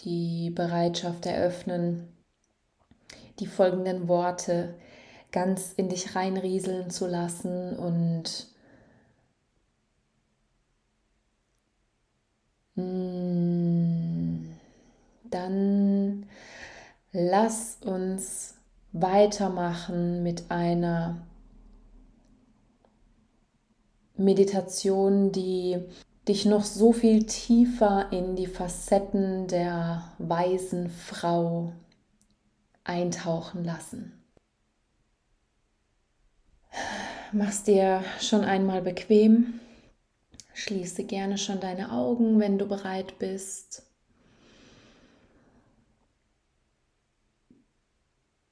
Die 0.03 0.49
Bereitschaft 0.49 1.25
eröffnen, 1.25 2.07
die 3.39 3.47
folgenden 3.47 4.07
Worte 4.07 4.75
ganz 5.31 5.73
in 5.73 5.89
dich 5.89 6.15
reinrieseln 6.15 6.89
zu 6.89 7.07
lassen 7.07 7.77
und 7.77 8.47
mm, 12.75 14.51
dann 15.29 16.25
lass 17.11 17.77
uns 17.81 18.55
weitermachen 18.91 20.23
mit 20.23 20.51
einer 20.51 21.25
Meditation, 24.17 25.31
die 25.31 25.79
dich 26.27 26.45
noch 26.45 26.63
so 26.63 26.93
viel 26.93 27.25
tiefer 27.25 28.11
in 28.11 28.35
die 28.35 28.47
Facetten 28.47 29.47
der 29.47 30.13
weisen 30.19 30.89
Frau 30.89 31.73
eintauchen 32.83 33.63
lassen. 33.63 34.13
Mach's 37.31 37.63
dir 37.63 38.03
schon 38.19 38.43
einmal 38.43 38.81
bequem. 38.81 39.59
Schließe 40.53 41.05
gerne 41.05 41.37
schon 41.37 41.59
deine 41.59 41.91
Augen, 41.91 42.39
wenn 42.39 42.57
du 42.57 42.67
bereit 42.67 43.17
bist. 43.19 43.83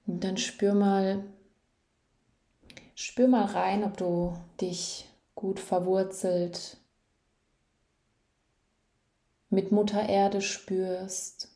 Und 0.07 0.23
dann 0.23 0.37
spür 0.37 0.73
mal, 0.73 1.23
spür 2.95 3.27
mal 3.27 3.45
rein, 3.45 3.83
ob 3.83 3.97
du 3.97 4.33
dich 4.59 5.07
gut 5.35 5.59
verwurzelt 5.59 6.78
mit 9.49 9.71
Mutter 9.71 10.07
Erde 10.07 10.41
spürst, 10.41 11.49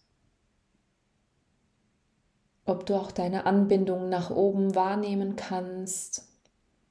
ob 2.66 2.86
du 2.86 2.96
auch 2.96 3.12
deine 3.12 3.46
Anbindung 3.46 4.10
nach 4.10 4.30
oben 4.30 4.76
wahrnehmen 4.76 5.36
kannst, 5.36 6.28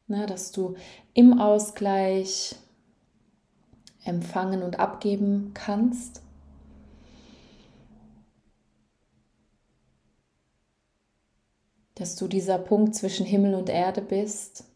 na, 0.06 0.26
dass 0.26 0.52
du 0.52 0.76
im 1.14 1.40
Ausgleich 1.40 2.56
empfangen 4.04 4.62
und 4.62 4.78
abgeben 4.78 5.52
kannst. 5.54 6.22
Dass 11.94 12.16
du 12.16 12.26
dieser 12.26 12.58
Punkt 12.58 12.94
zwischen 12.94 13.24
Himmel 13.26 13.54
und 13.54 13.68
Erde 13.68 14.02
bist 14.02 14.71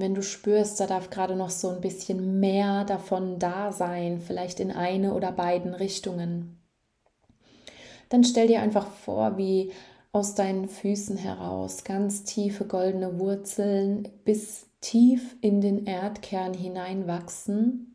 wenn 0.00 0.14
du 0.14 0.22
spürst, 0.22 0.80
da 0.80 0.86
darf 0.86 1.10
gerade 1.10 1.36
noch 1.36 1.50
so 1.50 1.68
ein 1.68 1.80
bisschen 1.80 2.40
mehr 2.40 2.84
davon 2.84 3.38
da 3.38 3.72
sein, 3.72 4.20
vielleicht 4.20 4.60
in 4.60 4.70
eine 4.70 5.14
oder 5.14 5.32
beiden 5.32 5.74
Richtungen, 5.74 6.60
dann 8.08 8.24
stell 8.24 8.48
dir 8.48 8.60
einfach 8.60 8.86
vor, 8.86 9.38
wie 9.38 9.72
aus 10.12 10.34
deinen 10.34 10.68
Füßen 10.68 11.16
heraus 11.16 11.84
ganz 11.84 12.24
tiefe 12.24 12.66
goldene 12.66 13.18
Wurzeln 13.18 14.08
bis 14.24 14.66
tief 14.80 15.36
in 15.40 15.60
den 15.60 15.86
Erdkern 15.86 16.52
hineinwachsen. 16.52 17.94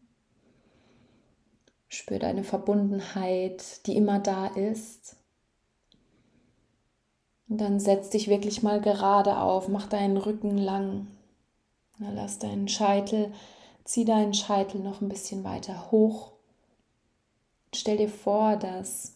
Spür 1.88 2.20
deine 2.20 2.44
Verbundenheit, 2.44 3.86
die 3.86 3.96
immer 3.96 4.20
da 4.20 4.48
ist. 4.48 5.18
Und 7.48 7.60
dann 7.60 7.80
setz 7.80 8.10
dich 8.10 8.28
wirklich 8.28 8.63
mal 8.63 8.82
gerade 8.82 9.38
auf, 9.38 9.68
mach 9.68 9.88
deinen 9.88 10.18
Rücken 10.18 10.58
lang, 10.58 11.08
na, 11.97 12.12
lass 12.12 12.39
deinen 12.39 12.67
Scheitel, 12.67 13.31
zieh 13.84 14.05
deinen 14.05 14.34
Scheitel 14.34 14.81
noch 14.81 15.01
ein 15.01 15.10
bisschen 15.10 15.43
weiter 15.43 15.91
hoch. 15.91 16.31
Stell 17.73 17.97
dir 17.97 18.10
vor, 18.10 18.58
dass 18.58 19.15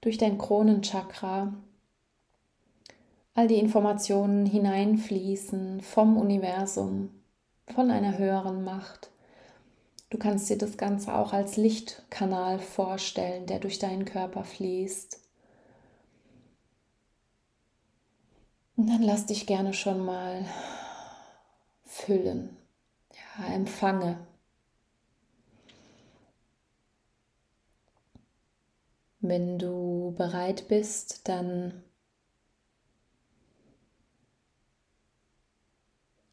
durch 0.00 0.18
dein 0.18 0.38
Kronenchakra 0.38 1.54
all 3.34 3.48
die 3.48 3.58
Informationen 3.58 4.46
hineinfließen 4.46 5.80
vom 5.80 6.16
Universum, 6.16 7.10
von 7.66 7.90
einer 7.90 8.18
höheren 8.18 8.64
Macht. 8.64 9.10
Du 10.10 10.18
kannst 10.18 10.50
dir 10.50 10.58
das 10.58 10.76
Ganze 10.76 11.14
auch 11.14 11.32
als 11.32 11.56
Lichtkanal 11.56 12.58
vorstellen, 12.58 13.46
der 13.46 13.60
durch 13.60 13.78
deinen 13.78 14.04
Körper 14.04 14.44
fließt. 14.44 15.18
Und 18.76 18.88
dann 18.88 19.02
lass 19.02 19.26
dich 19.26 19.46
gerne 19.46 19.72
schon 19.72 20.04
mal 20.04 20.44
füllen, 21.92 22.56
ja, 23.12 23.52
empfange. 23.52 24.26
Wenn 29.20 29.58
du 29.58 30.14
bereit 30.16 30.68
bist, 30.68 31.28
dann 31.28 31.84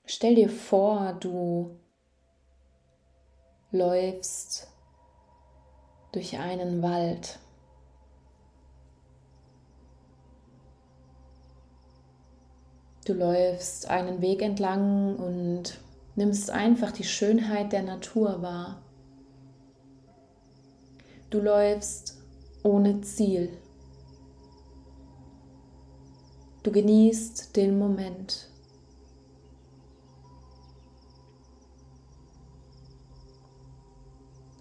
stell 0.06 0.36
dir 0.36 0.50
vor, 0.50 1.14
du 1.20 1.78
läufst 3.72 4.72
durch 6.14 6.40
einen 6.40 6.82
Wald. 6.82 7.38
Du 13.06 13.14
läufst 13.14 13.90
einen 13.90 14.22
Weg 14.22 14.42
entlang 14.42 15.16
und 15.16 15.80
nimmst 16.16 16.52
einfach 16.52 16.92
die 16.92 17.04
Schönheit 17.04 17.72
der 17.72 17.84
Natur 17.84 18.42
wahr. 18.42 18.82
Du 21.30 21.40
läufst 21.40 22.18
ohne 22.64 23.02
Ziel. 23.02 23.50
Du 26.64 26.72
genießt 26.72 27.56
den 27.56 27.80
Moment. 27.80 28.50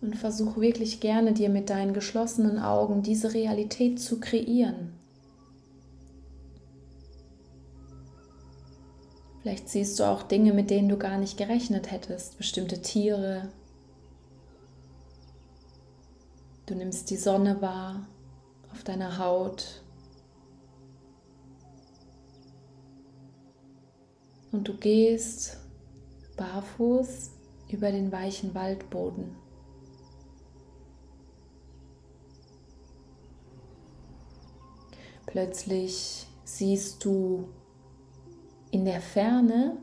Und 0.01 0.17
versuch 0.17 0.59
wirklich 0.59 1.01
gerne 1.01 1.33
dir 1.33 1.49
mit 1.49 1.71
deinen 1.71 1.93
geschlossenen 1.93 2.59
Augen 2.61 3.03
diese 3.03 3.35
Realität 3.35 4.01
zu 4.01 4.21
kreieren. 4.21 4.88
Vielleicht 9.49 9.71
siehst 9.71 9.99
du 9.99 10.05
auch 10.05 10.25
Dinge, 10.25 10.53
mit 10.53 10.69
denen 10.69 10.91
du 10.91 10.99
gar 10.99 11.17
nicht 11.17 11.39
gerechnet 11.39 11.91
hättest, 11.91 12.37
bestimmte 12.37 12.83
Tiere. 12.83 13.49
Du 16.67 16.75
nimmst 16.75 17.09
die 17.09 17.17
Sonne 17.17 17.63
wahr 17.63 18.07
auf 18.71 18.85
deiner 18.85 19.19
Haut. 19.19 19.83
Und 24.53 24.69
du 24.69 24.77
gehst 24.77 25.57
barfuß 26.37 27.31
über 27.71 27.91
den 27.91 28.13
weichen 28.13 28.55
Waldboden. 28.55 29.35
Plötzlich 35.25 36.27
siehst 36.45 37.03
du 37.03 37.49
in 38.71 38.85
der 38.85 39.01
Ferne, 39.01 39.77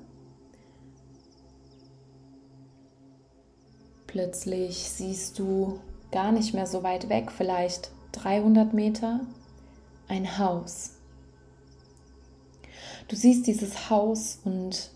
plötzlich 4.08 4.78
siehst 4.78 5.40
du 5.40 5.80
gar 6.12 6.32
nicht 6.32 6.54
mehr 6.54 6.68
so 6.68 6.84
weit 6.84 7.10
weg, 7.10 7.32
vielleicht 7.32 7.92
300 8.14 8.74
Meter, 8.74 9.22
ein 10.08 10.38
Haus. 10.38 10.92
Du 13.08 13.16
siehst 13.16 13.46
dieses 13.48 13.90
Haus 13.90 14.40
und 14.46 14.90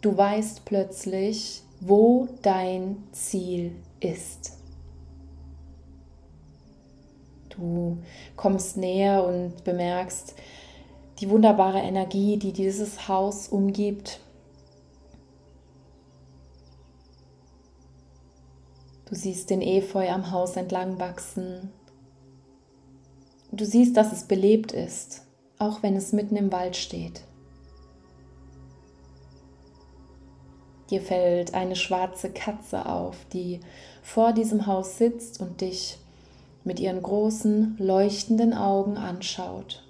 du 0.00 0.16
weißt 0.16 0.64
plötzlich, 0.64 1.62
wo 1.80 2.28
dein 2.42 3.02
Ziel 3.12 3.74
ist. 4.00 4.58
Du 7.50 7.98
kommst 8.36 8.76
näher 8.76 9.24
und 9.24 9.64
bemerkst 9.64 10.34
die 11.20 11.30
wunderbare 11.30 11.80
Energie, 11.80 12.38
die 12.38 12.52
dieses 12.52 13.08
Haus 13.08 13.48
umgibt. 13.48 14.20
Du 19.06 19.14
siehst 19.14 19.50
den 19.50 19.60
Efeu 19.60 20.08
am 20.08 20.30
Haus 20.30 20.56
entlang 20.56 20.98
wachsen. 20.98 21.70
Du 23.50 23.64
siehst, 23.66 23.96
dass 23.96 24.12
es 24.12 24.24
belebt 24.24 24.72
ist 24.72 25.22
auch 25.62 25.82
wenn 25.82 25.94
es 25.94 26.12
mitten 26.12 26.34
im 26.34 26.50
Wald 26.50 26.76
steht. 26.76 27.22
Dir 30.90 31.00
fällt 31.00 31.54
eine 31.54 31.76
schwarze 31.76 32.30
Katze 32.30 32.86
auf, 32.86 33.16
die 33.32 33.60
vor 34.02 34.32
diesem 34.32 34.66
Haus 34.66 34.98
sitzt 34.98 35.40
und 35.40 35.60
dich 35.60 35.98
mit 36.64 36.80
ihren 36.80 37.00
großen, 37.00 37.76
leuchtenden 37.78 38.52
Augen 38.52 38.96
anschaut. 38.96 39.84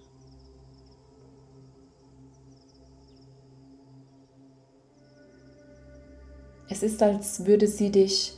Es 6.72 6.82
ist, 6.82 7.02
als 7.02 7.44
würde 7.44 7.68
sie 7.68 7.90
dich 7.90 8.32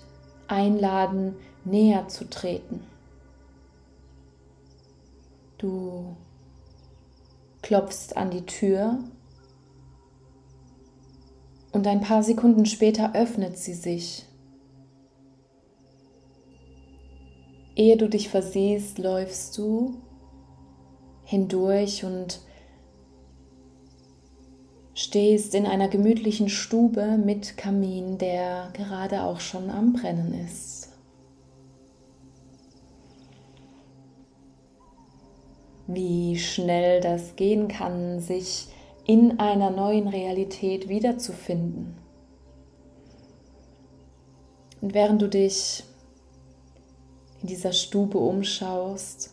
einladen, 0.48 1.36
näher 1.64 2.08
zu 2.08 2.28
treten. 2.28 2.82
Du 5.56 6.16
klopfst 7.62 8.16
an 8.16 8.32
die 8.32 8.44
Tür 8.44 8.98
und 11.70 11.86
ein 11.86 12.00
paar 12.00 12.24
Sekunden 12.24 12.66
später 12.66 13.14
öffnet 13.14 13.56
sie 13.56 13.74
sich. 13.74 14.26
Ehe 17.76 17.96
du 17.96 18.08
dich 18.08 18.28
versiehst, 18.30 18.98
läufst 18.98 19.56
du 19.58 20.02
hindurch 21.22 22.04
und 22.04 22.40
stehst 24.94 25.54
in 25.54 25.66
einer 25.66 25.88
gemütlichen 25.88 26.48
Stube 26.48 27.18
mit 27.18 27.56
Kamin, 27.56 28.18
der 28.18 28.70
gerade 28.72 29.22
auch 29.24 29.40
schon 29.40 29.70
am 29.70 29.92
Brennen 29.92 30.32
ist. 30.44 30.84
wie 35.86 36.38
schnell 36.38 37.00
das 37.00 37.36
gehen 37.36 37.68
kann, 37.68 38.20
sich 38.20 38.68
in 39.06 39.38
einer 39.38 39.70
neuen 39.70 40.08
Realität 40.08 40.88
wiederzufinden. 40.88 41.96
Und 44.80 44.94
während 44.94 45.20
du 45.20 45.28
dich 45.28 45.84
in 47.42 47.48
dieser 47.48 47.72
Stube 47.72 48.18
umschaust, 48.18 49.30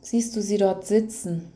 siehst 0.00 0.34
du 0.36 0.42
sie 0.42 0.56
dort 0.56 0.86
sitzen. 0.86 1.52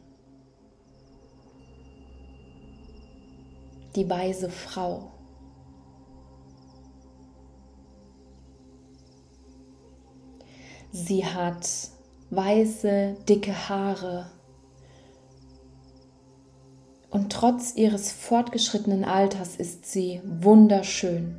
Die 3.95 4.09
weise 4.09 4.49
Frau. 4.49 5.13
Sie 10.91 11.25
hat 11.25 11.69
weiße, 12.31 13.17
dicke 13.29 13.69
Haare. 13.69 14.31
Und 17.11 17.33
trotz 17.33 17.75
ihres 17.77 18.13
fortgeschrittenen 18.13 19.05
Alters 19.05 19.57
ist 19.57 19.87
sie 19.87 20.21
wunderschön. 20.25 21.39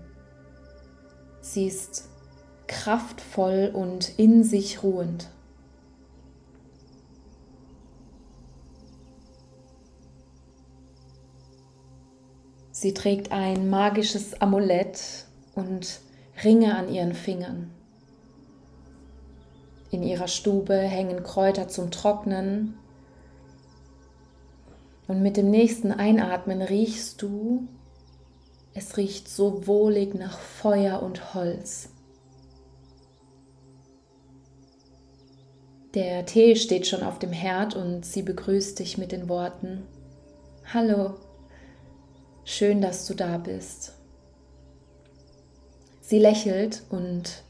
Sie 1.42 1.68
ist 1.68 2.10
kraftvoll 2.68 3.72
und 3.74 4.18
in 4.18 4.44
sich 4.44 4.84
ruhend. 4.84 5.30
Sie 12.84 12.94
trägt 12.94 13.32
ein 13.32 13.70
magisches 13.70 14.42
Amulett 14.42 15.26
und 15.56 16.02
Ringe 16.44 16.76
an 16.76 16.94
ihren 16.94 17.14
Fingern. 17.14 17.72
In 19.90 20.04
ihrer 20.04 20.28
Stube 20.28 20.74
hängen 20.76 21.24
Kräuter 21.24 21.70
zum 21.70 21.92
Trocknen. 21.92 22.78
Und 25.08 25.22
mit 25.22 25.38
dem 25.38 25.50
nächsten 25.50 25.94
Einatmen 25.94 26.62
riechst 26.62 27.22
du, 27.22 27.70
es 28.74 28.98
riecht 28.98 29.30
so 29.30 29.66
wohlig 29.66 30.14
nach 30.14 30.38
Feuer 30.38 31.02
und 31.02 31.34
Holz. 31.34 31.88
Der 35.94 36.26
Tee 36.26 36.58
steht 36.58 36.86
schon 36.86 37.04
auf 37.04 37.18
dem 37.18 37.32
Herd 37.32 37.78
und 37.78 38.06
sie 38.06 38.24
begrüßt 38.24 38.78
dich 38.78 38.98
mit 38.98 39.14
den 39.14 39.30
Worten, 39.30 39.84
Hallo, 40.74 41.16
schön, 42.46 42.82
dass 42.82 43.06
du 43.06 43.14
da 43.14 43.38
bist. 43.38 43.94
Sie 46.02 46.20
lächelt 46.20 46.84
und 46.90 47.44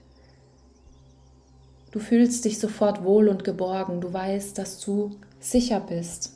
Du 1.94 2.00
fühlst 2.00 2.44
dich 2.46 2.58
sofort 2.58 3.04
wohl 3.04 3.30
und 3.30 3.44
geborgen. 3.44 4.02
Du 4.02 4.12
weißt, 4.12 4.58
dass 4.58 4.80
du 4.80 5.12
sicher 5.40 5.80
bist. 5.80 6.36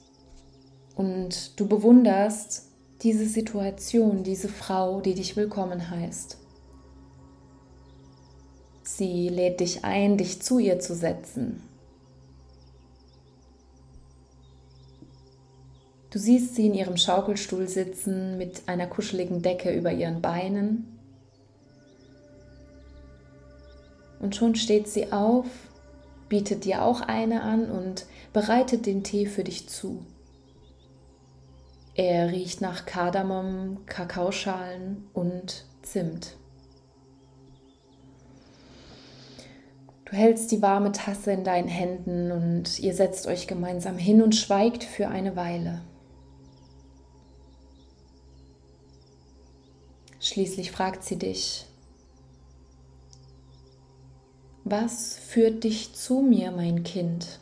Und 0.96 1.60
du 1.60 1.68
bewunderst 1.68 2.68
diese 3.02 3.26
Situation, 3.26 4.22
diese 4.22 4.50
Frau, 4.50 5.02
die 5.02 5.16
dich 5.16 5.36
willkommen 5.36 5.90
heißt. 5.90 6.38
Sie 8.84 9.30
lädt 9.30 9.60
dich 9.60 9.84
ein, 9.84 10.18
dich 10.18 10.44
zu 10.44 10.60
ihr 10.60 10.80
zu 10.80 10.94
setzen. 10.94 11.67
Du 16.10 16.20
siehst 16.20 16.56
sie 16.56 16.68
in 16.68 16.74
ihrem 16.74 16.98
Schaukelstuhl 16.98 17.68
sitzen 17.68 18.38
mit 18.38 18.64
einer 18.68 18.88
kuscheligen 18.88 19.42
Decke 19.42 19.74
über 19.74 19.92
ihren 19.92 20.22
Beinen 20.22 20.98
Und 24.20 24.36
schon 24.36 24.56
steht 24.56 24.88
sie 24.88 25.12
auf, 25.12 25.46
bietet 26.30 26.66
dir 26.66 26.84
auch 26.84 27.02
eine 27.02 27.44
an 27.44 27.70
und 27.70 28.06
bereitet 28.34 28.86
den 28.86 29.04
Tee 29.04 29.26
für 29.26 29.44
dich 29.44 29.70
zu. 29.70 30.06
Er 31.96 32.32
riecht 32.32 32.62
nach 32.62 32.86
Kardamom, 32.86 33.86
Kakaoschalen 33.86 35.08
und 35.14 35.66
Zimt. 35.82 36.36
Du 40.06 40.14
hältst 40.14 40.52
die 40.52 40.62
warme 40.62 40.92
Tasse 40.92 41.32
in 41.32 41.44
deinen 41.44 41.68
Händen 41.68 42.32
und 42.32 42.80
ihr 42.80 42.94
setzt 42.94 43.28
euch 43.28 43.48
gemeinsam 43.48 43.98
hin 43.98 44.22
und 44.22 44.36
schweigt 44.36 44.84
für 44.84 45.10
eine 45.10 45.36
Weile. 45.36 45.82
Schließlich 50.28 50.72
fragt 50.72 51.06
sie 51.06 51.16
dich, 51.16 51.66
Was 54.66 55.16
führt 55.16 55.64
dich 55.64 55.94
zu 55.94 56.20
mir, 56.20 56.52
mein 56.52 56.84
Kind? 56.84 57.40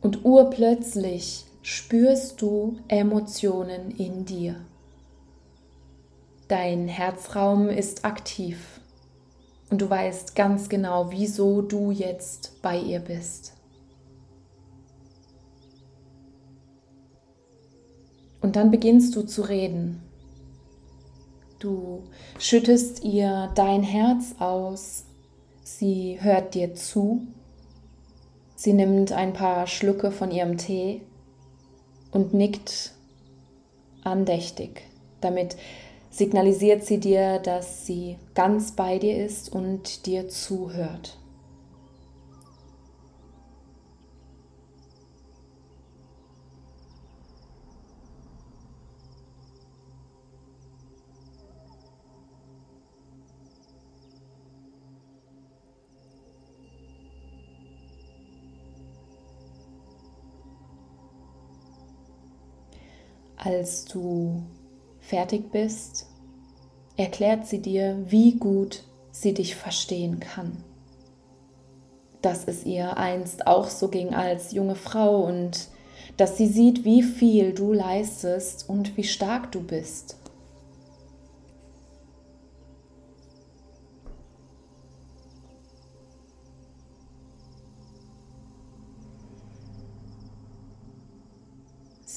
Und 0.00 0.24
urplötzlich 0.24 1.44
spürst 1.60 2.40
du 2.40 2.78
Emotionen 2.88 3.90
in 3.90 4.24
dir. 4.24 4.64
Dein 6.48 6.88
Herzraum 6.88 7.68
ist 7.68 8.06
aktiv 8.06 8.80
und 9.68 9.82
du 9.82 9.90
weißt 9.90 10.34
ganz 10.34 10.70
genau, 10.70 11.10
wieso 11.10 11.60
du 11.60 11.90
jetzt 11.90 12.62
bei 12.62 12.78
ihr 12.78 13.00
bist. 13.00 13.55
Und 18.46 18.54
dann 18.54 18.70
beginnst 18.70 19.16
du 19.16 19.22
zu 19.22 19.42
reden. 19.42 20.00
Du 21.58 22.04
schüttest 22.38 23.02
ihr 23.02 23.50
dein 23.56 23.82
Herz 23.82 24.36
aus. 24.38 25.04
Sie 25.64 26.18
hört 26.20 26.54
dir 26.54 26.76
zu. 26.76 27.26
Sie 28.54 28.72
nimmt 28.72 29.10
ein 29.10 29.32
paar 29.32 29.66
Schlucke 29.66 30.12
von 30.12 30.30
ihrem 30.30 30.58
Tee 30.58 31.02
und 32.12 32.34
nickt 32.34 32.92
andächtig. 34.04 34.82
Damit 35.20 35.56
signalisiert 36.10 36.84
sie 36.84 37.00
dir, 37.00 37.40
dass 37.40 37.84
sie 37.84 38.16
ganz 38.34 38.76
bei 38.76 39.00
dir 39.00 39.26
ist 39.26 39.52
und 39.52 40.06
dir 40.06 40.28
zuhört. 40.28 41.18
Als 63.46 63.84
du 63.84 64.42
fertig 64.98 65.52
bist, 65.52 66.08
erklärt 66.96 67.46
sie 67.46 67.62
dir, 67.62 67.96
wie 68.08 68.32
gut 68.32 68.82
sie 69.12 69.34
dich 69.34 69.54
verstehen 69.54 70.18
kann. 70.18 70.64
Dass 72.22 72.48
es 72.48 72.64
ihr 72.64 72.96
einst 72.96 73.46
auch 73.46 73.68
so 73.68 73.86
ging 73.86 74.16
als 74.16 74.50
junge 74.50 74.74
Frau 74.74 75.24
und 75.24 75.68
dass 76.16 76.36
sie 76.36 76.48
sieht, 76.48 76.84
wie 76.84 77.04
viel 77.04 77.52
du 77.52 77.72
leistest 77.72 78.68
und 78.68 78.96
wie 78.96 79.04
stark 79.04 79.52
du 79.52 79.60
bist. 79.60 80.16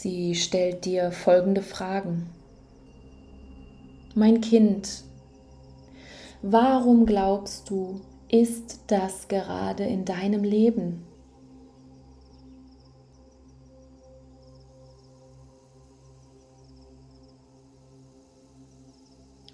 Sie 0.09 0.33
stellt 0.33 0.85
dir 0.85 1.11
folgende 1.11 1.61
Fragen. 1.61 2.31
Mein 4.15 4.41
Kind, 4.41 5.03
warum 6.41 7.05
glaubst 7.05 7.69
du, 7.69 8.01
ist 8.27 8.85
das 8.87 9.27
gerade 9.27 9.83
in 9.83 10.05
deinem 10.05 10.43
Leben? 10.43 11.05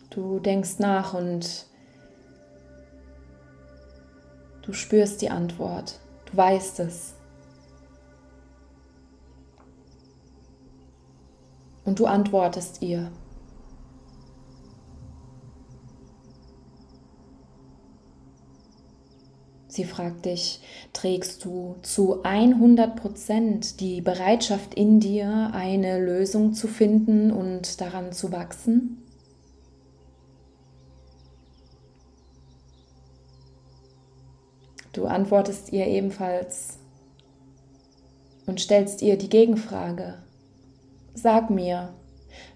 Du 0.10 0.40
denkst 0.40 0.80
nach 0.80 1.14
und 1.14 1.66
du 4.62 4.72
spürst 4.72 5.22
die 5.22 5.30
Antwort. 5.30 6.00
Du 6.32 6.38
weißt 6.38 6.80
es. 6.80 7.15
Und 11.86 12.00
du 12.00 12.08
antwortest 12.08 12.82
ihr. 12.82 13.12
Sie 19.76 19.84
fragt 19.84 20.24
dich, 20.24 20.62
trägst 20.94 21.44
du 21.44 21.76
zu 21.82 22.24
100 22.24 22.96
Prozent 22.96 23.82
die 23.82 24.00
Bereitschaft 24.00 24.74
in 24.74 25.02
dir, 25.02 25.52
eine 25.54 26.00
Lösung 26.00 26.54
zu 26.54 26.70
finden 26.70 27.30
und 27.30 27.82
daran 27.82 28.14
zu 28.14 28.32
wachsen? 28.32 29.04
Du 34.94 35.08
antwortest 35.08 35.74
ihr 35.74 35.88
ebenfalls 35.88 36.80
und 38.46 38.62
stellst 38.62 39.02
ihr 39.02 39.18
die 39.18 39.28
Gegenfrage. 39.28 40.25
Sag 41.18 41.50
mir, 41.50 41.94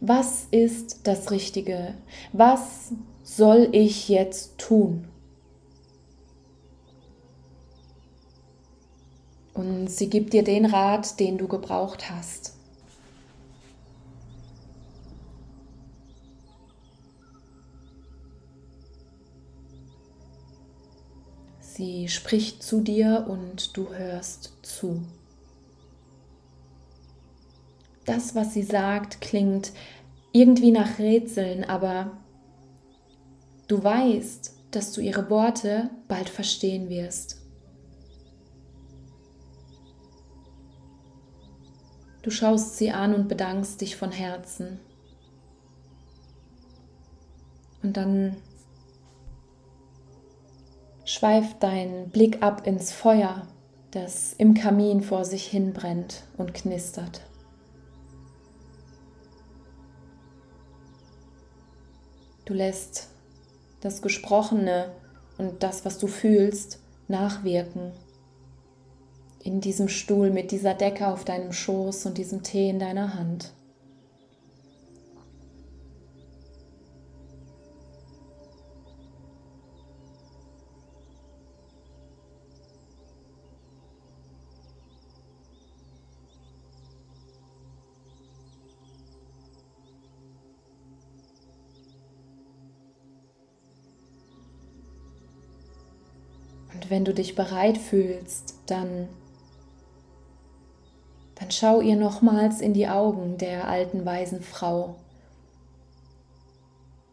was 0.01 0.47
ist 0.51 1.07
das 1.07 1.31
Richtige? 1.31 1.95
Was 2.33 2.91
soll 3.23 3.69
ich 3.71 4.09
jetzt 4.09 4.57
tun? 4.57 5.07
Und 9.53 9.87
sie 9.87 10.09
gibt 10.09 10.33
dir 10.33 10.43
den 10.43 10.65
Rat, 10.65 11.21
den 11.21 11.37
du 11.37 11.47
gebraucht 11.47 12.11
hast. 12.11 12.57
Sie 21.61 22.09
spricht 22.09 22.61
zu 22.61 22.81
dir 22.81 23.25
und 23.29 23.77
du 23.77 23.93
hörst 23.93 24.53
zu 24.63 25.01
das, 28.09 28.33
was 28.33 28.53
sie 28.53 28.63
sagt, 28.63 29.21
klingt 29.21 29.71
irgendwie 30.31 30.71
nach 30.71 30.97
Rätseln, 30.97 31.63
aber 31.63 32.17
du 33.67 33.83
weißt, 33.83 34.55
dass 34.71 34.91
du 34.93 35.01
ihre 35.01 35.29
Worte 35.29 35.91
bald 36.07 36.27
verstehen 36.27 36.89
wirst. 36.89 37.37
Du 42.23 42.31
schaust 42.31 42.77
sie 42.77 42.91
an 42.91 43.13
und 43.13 43.27
bedankst 43.27 43.79
dich 43.81 43.95
von 43.95 44.11
Herzen. 44.11 44.79
Und 47.81 47.95
dann 47.95 48.37
schweift 51.05 51.63
dein 51.63 52.09
Blick 52.09 52.41
ab 52.41 52.65
ins 52.65 52.91
Feuer, 52.91 53.47
das 53.91 54.33
im 54.33 54.53
Kamin 54.53 55.01
vor 55.01 55.25
sich 55.25 55.45
hin 55.45 55.73
brennt 55.73 56.23
und 56.37 56.53
knistert. 56.53 57.28
Du 62.49 62.55
lässt 62.55 63.09
das 63.79 64.01
Gesprochene 64.01 64.91
und 65.37 65.61
das, 65.61 65.85
was 65.85 65.99
du 65.99 66.07
fühlst, 66.07 66.79
nachwirken. 67.07 67.91
In 69.43 69.61
diesem 69.61 69.87
Stuhl 69.87 70.31
mit 70.31 70.49
dieser 70.49 70.73
Decke 70.73 71.09
auf 71.09 71.23
deinem 71.25 71.53
Schoß 71.53 72.07
und 72.07 72.17
diesem 72.17 72.41
Tee 72.41 72.71
in 72.71 72.79
deiner 72.79 73.13
Hand. 73.13 73.53
Wenn 96.89 97.05
du 97.05 97.13
dich 97.13 97.35
bereit 97.35 97.77
fühlst, 97.77 98.55
dann, 98.65 99.07
dann 101.35 101.51
schau 101.51 101.81
ihr 101.81 101.95
nochmals 101.95 102.61
in 102.61 102.73
die 102.73 102.87
Augen 102.87 103.37
der 103.37 103.67
alten 103.67 104.05
weisen 104.05 104.41
Frau. 104.41 104.95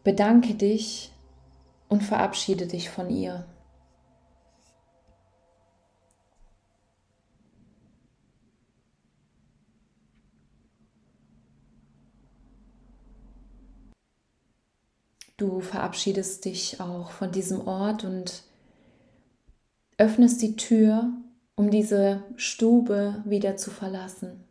Bedanke 0.03 0.55
dich 0.55 1.11
und 1.89 2.03
verabschiede 2.03 2.65
dich 2.65 2.89
von 2.89 3.09
ihr. 3.09 3.45
Du 15.37 15.61
verabschiedest 15.61 16.45
dich 16.45 16.81
auch 16.81 17.11
von 17.11 17.31
diesem 17.31 17.67
Ort 17.67 18.03
und 18.03 18.46
öffnest 19.97 20.41
die 20.41 20.55
Tür, 20.55 21.11
um 21.55 21.71
diese 21.71 22.23
Stube 22.35 23.23
wieder 23.25 23.57
zu 23.57 23.71
verlassen. 23.71 24.43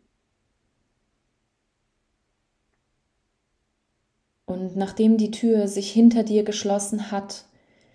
Und 4.44 4.76
nachdem 4.76 5.16
die 5.16 5.30
Tür 5.30 5.68
sich 5.68 5.90
hinter 5.90 6.22
dir 6.22 6.44
geschlossen 6.44 7.10
hat 7.10 7.44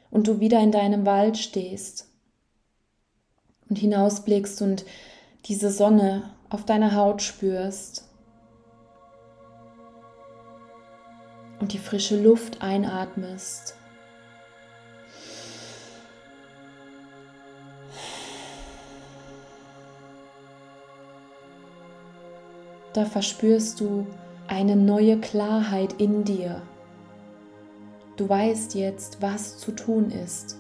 und 0.09 0.27
du 0.27 0.39
wieder 0.39 0.59
in 0.59 0.71
deinem 0.71 1.05
Wald 1.05 1.37
stehst 1.37 2.09
und 3.69 3.77
hinausblickst 3.77 4.61
und 4.61 4.85
diese 5.45 5.71
Sonne 5.71 6.29
auf 6.49 6.65
deiner 6.65 6.95
Haut 6.95 7.21
spürst 7.21 8.05
und 11.59 11.73
die 11.73 11.77
frische 11.77 12.21
Luft 12.21 12.61
einatmest, 12.61 13.75
da 22.93 23.05
verspürst 23.05 23.79
du 23.79 24.05
eine 24.47 24.75
neue 24.75 25.17
Klarheit 25.17 25.93
in 25.93 26.23
dir. 26.23 26.61
Du 28.17 28.27
weißt 28.27 28.75
jetzt, 28.75 29.21
was 29.21 29.57
zu 29.57 29.71
tun 29.71 30.11
ist. 30.11 30.57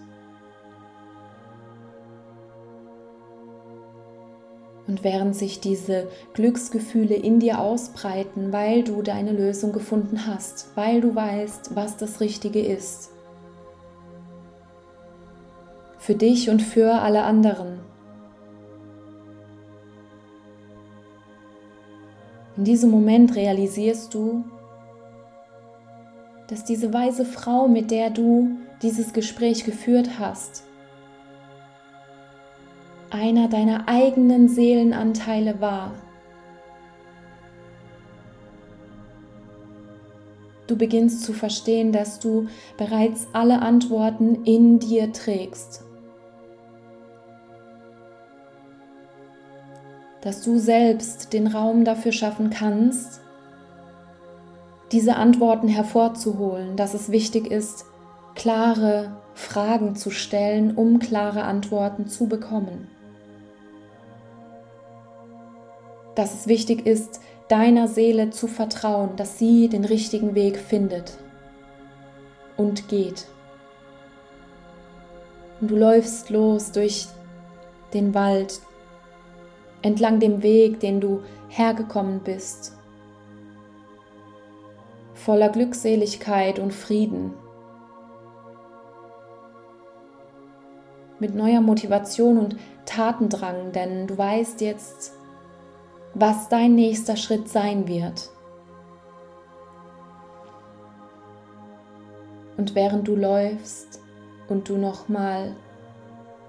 Und 4.87 5.03
während 5.03 5.35
sich 5.35 5.59
diese 5.59 6.07
Glücksgefühle 6.33 7.15
in 7.15 7.39
dir 7.39 7.59
ausbreiten, 7.59 8.51
weil 8.51 8.83
du 8.83 9.01
deine 9.01 9.31
Lösung 9.31 9.71
gefunden 9.73 10.25
hast, 10.25 10.75
weil 10.75 11.01
du 11.01 11.13
weißt, 11.13 11.75
was 11.75 11.97
das 11.97 12.19
Richtige 12.19 12.61
ist, 12.61 13.11
für 15.97 16.15
dich 16.15 16.49
und 16.49 16.61
für 16.61 16.93
alle 16.95 17.23
anderen, 17.23 17.79
In 22.61 22.65
diesem 22.65 22.91
Moment 22.91 23.35
realisierst 23.35 24.13
du, 24.13 24.43
dass 26.47 26.63
diese 26.63 26.93
weise 26.93 27.25
Frau, 27.25 27.67
mit 27.67 27.89
der 27.89 28.11
du 28.11 28.51
dieses 28.83 29.13
Gespräch 29.13 29.63
geführt 29.63 30.19
hast, 30.19 30.61
einer 33.09 33.47
deiner 33.47 33.87
eigenen 33.87 34.47
Seelenanteile 34.47 35.59
war. 35.59 35.95
Du 40.67 40.77
beginnst 40.77 41.23
zu 41.23 41.33
verstehen, 41.33 41.91
dass 41.91 42.19
du 42.19 42.47
bereits 42.77 43.25
alle 43.33 43.63
Antworten 43.63 44.45
in 44.45 44.77
dir 44.77 45.11
trägst. 45.11 45.83
Dass 50.21 50.43
du 50.43 50.59
selbst 50.59 51.33
den 51.33 51.47
Raum 51.47 51.83
dafür 51.83 52.11
schaffen 52.11 52.49
kannst, 52.49 53.21
diese 54.91 55.15
Antworten 55.15 55.67
hervorzuholen, 55.67 56.75
dass 56.75 56.93
es 56.93 57.11
wichtig 57.11 57.49
ist, 57.49 57.85
klare 58.35 59.17
Fragen 59.33 59.95
zu 59.95 60.11
stellen, 60.11 60.75
um 60.75 60.99
klare 60.99 61.43
Antworten 61.43 62.07
zu 62.07 62.27
bekommen. 62.27 62.87
Dass 66.15 66.33
es 66.33 66.47
wichtig 66.47 66.85
ist, 66.85 67.21
deiner 67.47 67.87
Seele 67.87 68.29
zu 68.29 68.47
vertrauen, 68.47 69.15
dass 69.15 69.39
sie 69.39 69.69
den 69.69 69.85
richtigen 69.85 70.35
Weg 70.35 70.57
findet 70.57 71.17
und 72.57 72.89
geht. 72.89 73.25
Und 75.59 75.71
du 75.71 75.75
läufst 75.75 76.29
los 76.29 76.71
durch 76.71 77.07
den 77.93 78.13
Wald, 78.13 78.61
entlang 79.81 80.19
dem 80.19 80.43
Weg, 80.43 80.79
den 80.79 81.01
du 81.01 81.21
hergekommen 81.49 82.19
bist, 82.19 82.77
voller 85.13 85.49
Glückseligkeit 85.49 86.59
und 86.59 86.73
Frieden, 86.73 87.33
mit 91.19 91.35
neuer 91.35 91.61
Motivation 91.61 92.39
und 92.39 92.55
Tatendrang, 92.85 93.71
denn 93.71 94.07
du 94.07 94.17
weißt 94.17 94.59
jetzt, 94.61 95.13
was 96.15 96.49
dein 96.49 96.73
nächster 96.73 97.15
Schritt 97.15 97.47
sein 97.47 97.87
wird. 97.87 98.31
Und 102.57 102.75
während 102.75 103.07
du 103.07 103.15
läufst 103.15 104.01
und 104.49 104.67
du 104.67 104.77
nochmal 104.77 105.55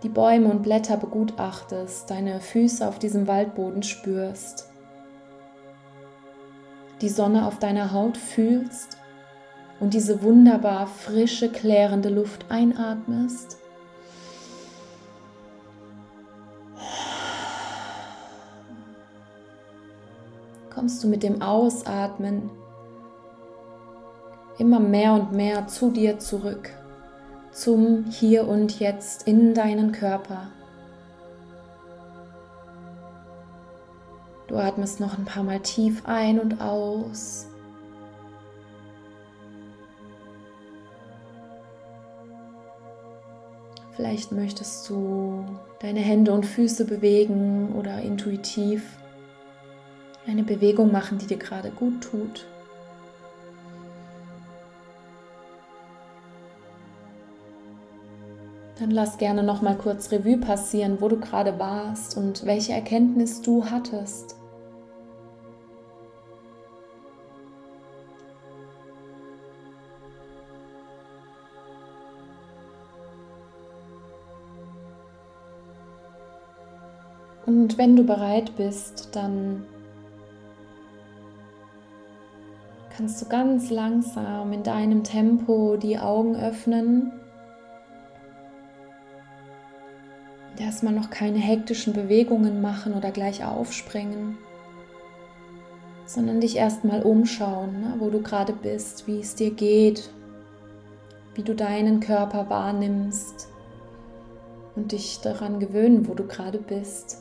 die 0.03 0.09
Bäume 0.09 0.49
und 0.49 0.63
Blätter 0.63 0.97
begutachtest, 0.97 2.11
deine 2.11 2.41
Füße 2.41 2.87
auf 2.87 2.99
diesem 2.99 3.29
Waldboden 3.29 3.83
spürst, 3.83 4.69
die 7.01 7.09
Sonne 7.09 7.47
auf 7.47 7.59
deiner 7.59 7.93
Haut 7.93 8.17
fühlst 8.17 8.99
und 9.79 9.95
diese 9.95 10.23
wunderbar 10.23 10.87
frische, 10.87 11.51
klärende 11.51 12.09
Luft 12.09 12.47
einatmest. 12.49 13.59
Kommst 20.71 21.05
du 21.05 21.09
mit 21.09 21.23
dem 21.23 21.43
Ausatmen 21.43 22.51
immer 24.59 24.81
mehr 24.81 25.13
und 25.13 25.33
mehr 25.33 25.69
zu 25.69 25.91
dir 25.91 26.19
zurück 26.19 26.71
zum 27.53 28.07
Hier 28.07 28.49
und 28.49 28.81
Jetzt 28.81 29.29
in 29.29 29.55
deinen 29.55 29.93
Körper. 29.93 30.49
Du 34.49 34.57
atmest 34.57 35.01
noch 35.01 35.19
ein 35.19 35.25
paar 35.25 35.45
Mal 35.45 35.61
tief 35.61 36.03
ein 36.05 36.41
und 36.41 36.61
aus. 36.61 37.47
Vielleicht 43.95 44.33
möchtest 44.33 44.89
du 44.89 45.45
deine 45.81 46.01
Hände 46.01 46.33
und 46.33 46.47
Füße 46.47 46.87
bewegen 46.87 47.75
oder 47.75 48.01
intuitiv 48.01 48.83
eine 50.27 50.43
Bewegung 50.43 50.91
machen, 50.91 51.19
die 51.19 51.27
dir 51.27 51.37
gerade 51.37 51.71
gut 51.71 52.03
tut. 52.03 52.47
Dann 58.83 58.91
lass 58.91 59.17
gerne 59.17 59.45
noch 59.45 59.63
mal 59.63 59.79
kurz 59.79 60.11
Revue 60.11 60.39
passieren, 60.39 61.01
wo 61.01 61.07
du 61.07 61.17
gerade 61.17 61.57
warst 61.61 62.17
und 62.17 62.45
welche 62.45 62.73
Erkenntnis 62.73 63.41
du 63.41 63.65
hattest. 63.65 64.35
Und 77.47 77.79
wenn 77.79 77.95
du 77.95 78.03
bereit 78.03 78.57
bist, 78.57 79.15
dann 79.15 79.65
kannst 82.97 83.23
du 83.23 83.29
ganz 83.29 83.71
langsam 83.71 84.53
in 84.53 84.65
deinem 84.65 85.05
Tempo 85.05 85.77
die 85.77 86.01
Augen 86.01 86.35
öffnen 86.35 87.22
erstmal 90.63 90.93
noch 90.93 91.11
keine 91.11 91.39
hektischen 91.39 91.93
Bewegungen 91.93 92.63
machen 92.63 92.95
oder 92.95 93.11
gleich 93.11 93.45
aufspringen, 93.45 94.39
sondern 96.07 96.41
dich 96.41 96.57
erstmal 96.57 97.03
umschauen, 97.03 97.81
ne, 97.81 97.95
wo 97.99 98.11
du 98.11 98.23
gerade 98.23 98.53
bist, 98.53 99.07
wie 99.07 99.21
es 99.21 99.35
dir 99.35 99.51
geht, 99.51 100.11
wie 101.35 101.43
du 101.43 101.55
deinen 101.55 102.01
Körper 102.01 102.49
wahrnimmst 102.49 103.49
und 104.77 104.93
dich 104.93 105.21
daran 105.21 105.61
gewöhnen, 105.61 106.09
wo 106.09 106.15
du 106.15 106.27
gerade 106.27 106.59
bist. 106.59 107.19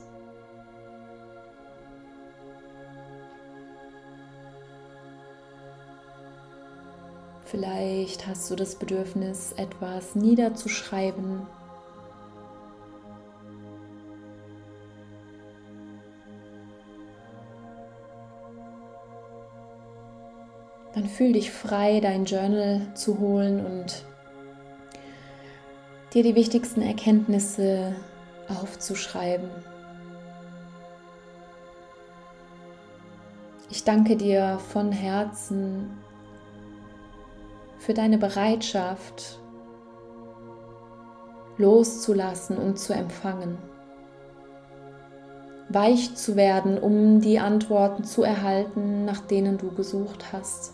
Vielleicht 7.46 8.28
hast 8.28 8.50
du 8.50 8.56
das 8.56 8.76
Bedürfnis, 8.76 9.52
etwas 9.58 10.16
niederzuschreiben, 10.16 11.42
dann 20.94 21.06
fühl 21.06 21.34
dich 21.34 21.52
frei, 21.52 22.00
dein 22.00 22.26
Journal 22.26 22.82
zu 22.96 23.20
holen 23.20 23.66
und 23.66 24.04
dir 26.14 26.24
die 26.24 26.36
wichtigsten 26.36 26.82
Erkenntnisse 26.82 27.96
aufzuschreiben. 28.50 29.50
Ich 33.70 33.86
danke 33.86 34.18
dir 34.18 34.60
von 34.74 34.92
Herzen 34.92 35.98
für 37.80 37.94
deine 37.94 38.18
Bereitschaft, 38.18 39.40
loszulassen 41.58 42.58
und 42.58 42.78
zu 42.78 42.94
empfangen, 42.94 43.58
weich 45.70 46.16
zu 46.16 46.36
werden, 46.36 46.78
um 46.78 47.22
die 47.22 47.40
Antworten 47.40 48.04
zu 48.04 48.24
erhalten, 48.24 49.06
nach 49.06 49.22
denen 49.22 49.58
du 49.58 49.72
gesucht 49.72 50.34
hast. 50.34 50.74